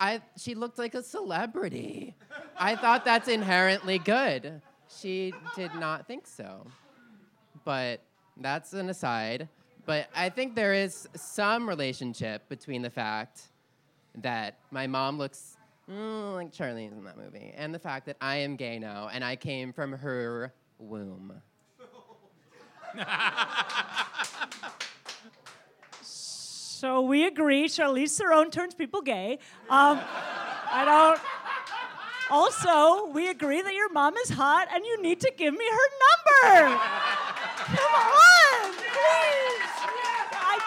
I, 0.00 0.20
she 0.36 0.56
looked 0.56 0.78
like 0.78 0.96
a 0.96 1.02
celebrity. 1.02 2.16
I 2.58 2.74
thought 2.74 3.04
that's 3.04 3.28
inherently 3.28 3.98
good. 3.98 4.60
She 4.88 5.32
did 5.54 5.72
not 5.76 6.08
think 6.08 6.26
so. 6.26 6.66
But 7.64 8.02
that's 8.36 8.72
an 8.72 8.90
aside. 8.90 9.48
But 9.86 10.08
I 10.14 10.28
think 10.28 10.56
there 10.56 10.74
is 10.74 11.08
some 11.14 11.68
relationship 11.68 12.48
between 12.48 12.82
the 12.82 12.90
fact 12.90 13.42
that 14.16 14.58
my 14.72 14.88
mom 14.88 15.18
looks 15.18 15.56
mm, 15.88 16.34
like 16.34 16.52
Charlize 16.52 16.90
in 16.90 17.04
that 17.04 17.16
movie 17.16 17.52
and 17.56 17.72
the 17.72 17.78
fact 17.78 18.06
that 18.06 18.16
I 18.20 18.38
am 18.38 18.56
gay 18.56 18.80
now 18.80 19.08
and 19.12 19.24
I 19.24 19.36
came 19.36 19.72
from 19.72 19.92
her 19.92 20.52
womb. 20.78 21.32
So 26.02 27.00
we 27.00 27.26
agree. 27.26 27.68
Charlize 27.68 28.16
Theron 28.18 28.50
turns 28.50 28.74
people 28.74 29.00
gay. 29.00 29.38
Um, 29.70 29.98
I 30.70 30.84
don't. 30.84 31.18
Also, 32.30 33.06
we 33.12 33.28
agree 33.28 33.62
that 33.62 33.72
your 33.72 33.90
mom 33.92 34.16
is 34.16 34.28
hot 34.28 34.68
and 34.72 34.84
you 34.84 35.00
need 35.00 35.20
to 35.20 35.32
give 35.36 35.54
me 35.54 35.64
her 35.64 35.88
number. 36.06 36.78
Come 37.58 37.94
on, 37.94 38.72
please. 38.72 39.70
I 40.34 40.58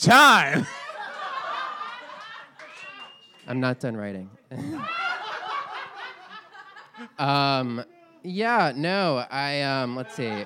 Time. 0.00 0.66
I'm 3.46 3.60
not 3.60 3.80
done 3.80 3.96
writing. 3.96 4.30
um, 7.18 7.84
yeah, 8.22 8.72
no, 8.74 9.26
I 9.30 9.62
um, 9.62 9.96
let's 9.96 10.14
see, 10.14 10.44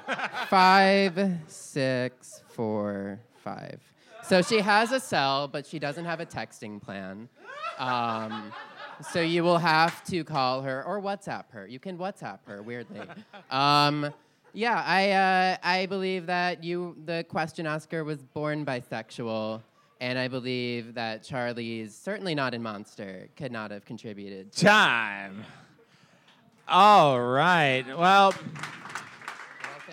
five, 0.49 1.19
six, 1.47 2.43
four, 2.49 3.21
five. 3.43 3.81
So 4.25 4.43
she 4.43 4.61
has 4.61 4.91
a 4.91 4.99
cell, 4.99 5.49
but 5.49 5.67
she 5.67 5.79
doesn't 5.79 6.05
have 6.05 6.19
a 6.21 6.27
texting 6.27 6.83
plan. 6.83 7.29
Um, 7.79 8.53
so 9.13 9.21
you 9.21 9.45
will 9.45 9.59
have 9.59 10.03
to 10.05 10.25
call 10.25 10.63
her 10.63 10.83
or 10.85 11.01
WhatsApp 11.01 11.45
her. 11.51 11.67
You 11.67 11.79
can 11.79 11.99
WhatsApp 11.99 12.39
her 12.47 12.63
weirdly. 12.63 13.03
Um, 13.51 14.13
yeah, 14.55 14.83
I 14.87 15.11
uh, 15.11 15.57
I 15.63 15.87
believe 15.87 16.27
that 16.27 16.63
you, 16.65 16.97
the 17.05 17.25
question 17.29 17.67
asker, 17.67 18.05
was 18.05 18.23
born 18.23 18.65
bisexual, 18.65 19.61
and 20.01 20.19
I 20.19 20.29
believe 20.29 20.95
that 20.95 21.23
Charlize 21.23 21.93
certainly 21.93 22.35
not 22.35 22.55
in 22.55 22.63
Monster 22.63 23.29
could 23.37 23.53
not 23.53 23.71
have 23.71 23.85
contributed. 23.85 24.53
to- 24.53 24.65
Time. 24.65 25.45
All 26.67 27.21
right. 27.21 27.85
Well, 27.87 28.33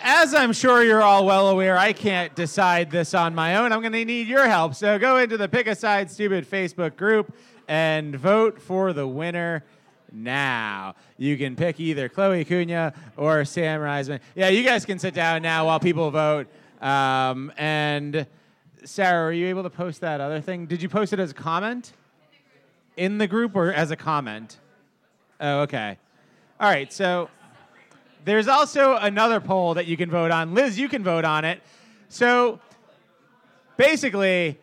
as 0.00 0.32
I'm 0.34 0.52
sure 0.52 0.82
you're 0.82 1.02
all 1.02 1.26
well 1.26 1.48
aware, 1.48 1.76
I 1.76 1.92
can't 1.92 2.34
decide 2.34 2.90
this 2.90 3.12
on 3.14 3.34
my 3.34 3.56
own. 3.56 3.72
I'm 3.72 3.80
going 3.80 3.92
to 3.92 4.04
need 4.04 4.26
your 4.26 4.48
help. 4.48 4.74
So 4.74 4.98
go 4.98 5.18
into 5.18 5.36
the 5.36 5.48
Pick 5.48 5.66
a 5.66 5.74
Side 5.74 6.10
Stupid 6.10 6.48
Facebook 6.48 6.96
group 6.96 7.34
and 7.68 8.16
vote 8.16 8.60
for 8.60 8.92
the 8.94 9.06
winner 9.06 9.64
now. 10.12 10.94
You 11.18 11.36
can 11.36 11.56
pick 11.56 11.80
either 11.80 12.08
Chloe 12.08 12.44
Cunha 12.44 12.94
or 13.16 13.44
Sam 13.44 13.80
Reisman. 13.80 14.20
Yeah, 14.34 14.48
you 14.48 14.62
guys 14.62 14.84
can 14.84 14.98
sit 14.98 15.14
down 15.14 15.42
now 15.42 15.66
while 15.66 15.80
people 15.80 16.10
vote. 16.10 16.46
Um, 16.80 17.52
and 17.56 18.26
Sarah, 18.84 19.26
were 19.26 19.32
you 19.32 19.46
able 19.46 19.62
to 19.62 19.70
post 19.70 20.00
that 20.00 20.20
other 20.20 20.40
thing? 20.40 20.66
Did 20.66 20.82
you 20.82 20.88
post 20.88 21.12
it 21.12 21.20
as 21.20 21.30
a 21.30 21.34
comment? 21.34 21.92
in 22.96 23.18
the 23.18 23.26
group 23.26 23.56
or 23.56 23.72
as 23.72 23.90
a 23.90 23.96
comment? 23.96 24.58
Oh, 25.40 25.60
okay. 25.62 25.98
All 26.60 26.68
right, 26.68 26.92
so 26.92 27.28
there's 28.24 28.48
also 28.48 28.96
another 28.96 29.40
poll 29.40 29.74
that 29.74 29.86
you 29.86 29.96
can 29.96 30.10
vote 30.10 30.30
on. 30.30 30.54
Liz, 30.54 30.78
you 30.78 30.88
can 30.88 31.02
vote 31.02 31.24
on 31.24 31.44
it. 31.44 31.60
So 32.08 32.60
basically, 33.76 34.58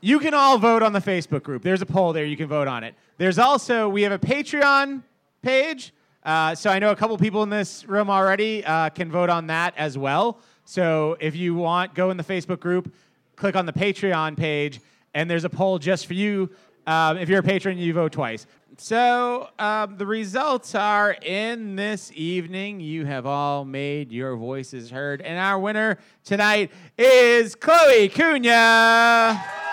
you 0.00 0.18
can 0.18 0.34
all 0.34 0.58
vote 0.58 0.82
on 0.82 0.92
the 0.92 1.00
Facebook 1.00 1.42
group. 1.42 1.62
There's 1.62 1.82
a 1.82 1.86
poll 1.86 2.12
there. 2.12 2.24
You 2.24 2.36
can 2.36 2.48
vote 2.48 2.68
on 2.68 2.84
it. 2.84 2.94
There's 3.16 3.38
also, 3.38 3.88
we 3.88 4.02
have 4.02 4.12
a 4.12 4.18
Patreon 4.18 5.02
page. 5.42 5.92
Uh, 6.24 6.54
so 6.54 6.70
I 6.70 6.78
know 6.78 6.90
a 6.90 6.96
couple 6.96 7.16
people 7.18 7.42
in 7.42 7.50
this 7.50 7.84
room 7.86 8.10
already 8.10 8.64
uh, 8.64 8.90
can 8.90 9.10
vote 9.10 9.30
on 9.30 9.46
that 9.48 9.74
as 9.76 9.96
well. 9.96 10.40
So 10.64 11.16
if 11.20 11.36
you 11.36 11.54
want, 11.54 11.94
go 11.94 12.10
in 12.10 12.16
the 12.16 12.24
Facebook 12.24 12.58
group, 12.58 12.92
click 13.36 13.54
on 13.54 13.66
the 13.66 13.72
Patreon 13.72 14.36
page, 14.36 14.80
and 15.12 15.30
there's 15.30 15.44
a 15.44 15.50
poll 15.50 15.78
just 15.78 16.06
for 16.06 16.14
you. 16.14 16.50
Um, 16.86 17.18
if 17.18 17.28
you're 17.28 17.40
a 17.40 17.42
patron, 17.42 17.78
you 17.78 17.92
vote 17.92 18.12
twice. 18.12 18.46
So 18.78 19.48
um, 19.60 19.96
the 19.96 20.06
results 20.06 20.74
are 20.74 21.12
in 21.12 21.76
this 21.76 22.10
evening. 22.14 22.80
You 22.80 23.04
have 23.04 23.26
all 23.26 23.64
made 23.64 24.10
your 24.10 24.34
voices 24.36 24.90
heard, 24.90 25.20
and 25.20 25.38
our 25.38 25.58
winner 25.58 25.98
tonight 26.24 26.72
is 26.98 27.54
Chloe 27.54 28.08
Cunha. 28.08 29.63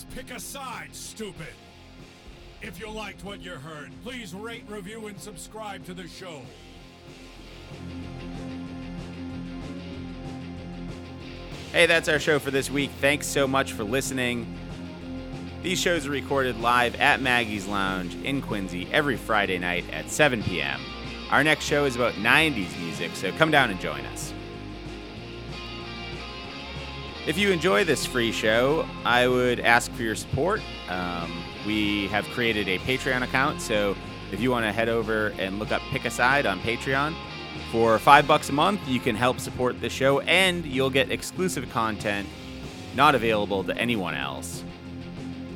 Was 0.00 0.14
Pick 0.14 0.34
a 0.34 0.40
Side, 0.40 0.88
stupid. 0.92 1.52
If 2.62 2.80
you 2.80 2.90
liked 2.90 3.22
what 3.22 3.42
you 3.42 3.52
heard, 3.52 3.90
please 4.02 4.32
rate, 4.32 4.64
review, 4.66 5.08
and 5.08 5.20
subscribe 5.20 5.84
to 5.84 5.92
the 5.92 6.08
show. 6.08 6.40
Hey, 11.72 11.84
that's 11.84 12.08
our 12.08 12.18
show 12.18 12.38
for 12.38 12.50
this 12.50 12.70
week. 12.70 12.90
Thanks 13.02 13.26
so 13.26 13.46
much 13.46 13.74
for 13.74 13.84
listening. 13.84 14.56
These 15.62 15.78
shows 15.78 16.06
are 16.06 16.10
recorded 16.10 16.58
live 16.60 16.94
at 16.94 17.20
Maggie's 17.20 17.66
Lounge 17.66 18.14
in 18.24 18.40
Quincy 18.40 18.88
every 18.92 19.16
Friday 19.16 19.58
night 19.58 19.84
at 19.92 20.10
7 20.10 20.42
p.m. 20.42 20.80
Our 21.30 21.44
next 21.44 21.66
show 21.66 21.84
is 21.84 21.96
about 21.96 22.14
90s 22.14 22.78
music, 22.80 23.10
so 23.14 23.32
come 23.32 23.50
down 23.50 23.68
and 23.68 23.78
join 23.78 24.00
us. 24.06 24.32
If 27.26 27.36
you 27.36 27.50
enjoy 27.50 27.84
this 27.84 28.06
free 28.06 28.32
show, 28.32 28.88
I 29.04 29.28
would 29.28 29.60
ask 29.60 29.92
for 29.92 30.02
your 30.02 30.14
support. 30.14 30.62
Um, 30.88 31.44
we 31.66 32.06
have 32.08 32.24
created 32.28 32.66
a 32.66 32.78
Patreon 32.78 33.22
account, 33.22 33.60
so 33.60 33.94
if 34.32 34.40
you 34.40 34.50
want 34.50 34.64
to 34.64 34.72
head 34.72 34.88
over 34.88 35.28
and 35.38 35.58
look 35.58 35.70
up 35.70 35.82
Pick 35.90 36.06
a 36.06 36.10
Side 36.10 36.46
on 36.46 36.60
Patreon, 36.60 37.14
for 37.70 37.98
five 37.98 38.26
bucks 38.26 38.48
a 38.48 38.52
month, 38.52 38.80
you 38.88 39.00
can 39.00 39.14
help 39.14 39.38
support 39.38 39.82
the 39.82 39.90
show, 39.90 40.20
and 40.20 40.64
you'll 40.64 40.88
get 40.88 41.10
exclusive 41.10 41.68
content 41.70 42.26
not 42.96 43.14
available 43.14 43.62
to 43.64 43.76
anyone 43.76 44.14
else. 44.14 44.64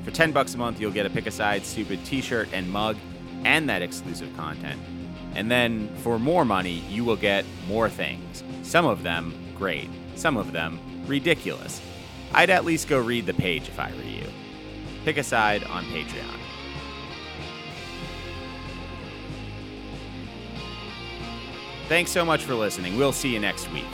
For 0.04 0.10
ten 0.10 0.32
bucks 0.32 0.54
a 0.54 0.58
month, 0.58 0.80
you'll 0.80 0.92
get 0.92 1.06
a 1.06 1.10
Pick 1.10 1.26
a 1.26 1.30
Side 1.30 1.64
Stupid 1.64 2.04
T-shirt 2.04 2.50
and 2.52 2.70
mug, 2.70 2.98
and 3.44 3.70
that 3.70 3.80
exclusive 3.80 4.28
content. 4.36 4.80
And 5.34 5.50
then 5.50 5.88
for 5.96 6.18
more 6.18 6.44
money, 6.44 6.84
you 6.90 7.04
will 7.04 7.16
get 7.16 7.46
more 7.66 7.88
things. 7.88 8.44
Some 8.62 8.84
of 8.84 9.02
them 9.02 9.34
great, 9.56 9.88
some 10.14 10.36
of 10.36 10.52
them 10.52 10.78
ridiculous. 11.06 11.80
I'd 12.32 12.50
at 12.50 12.64
least 12.64 12.88
go 12.88 12.98
read 12.98 13.26
the 13.26 13.34
page 13.34 13.68
if 13.68 13.78
I 13.78 13.92
were 13.92 14.02
you. 14.02 14.26
Pick 15.04 15.18
a 15.18 15.22
side 15.22 15.64
on 15.64 15.84
Patreon. 15.86 16.40
Thanks 21.88 22.10
so 22.10 22.24
much 22.24 22.44
for 22.44 22.54
listening. 22.54 22.96
We'll 22.96 23.12
see 23.12 23.32
you 23.32 23.38
next 23.38 23.70
week. 23.70 23.84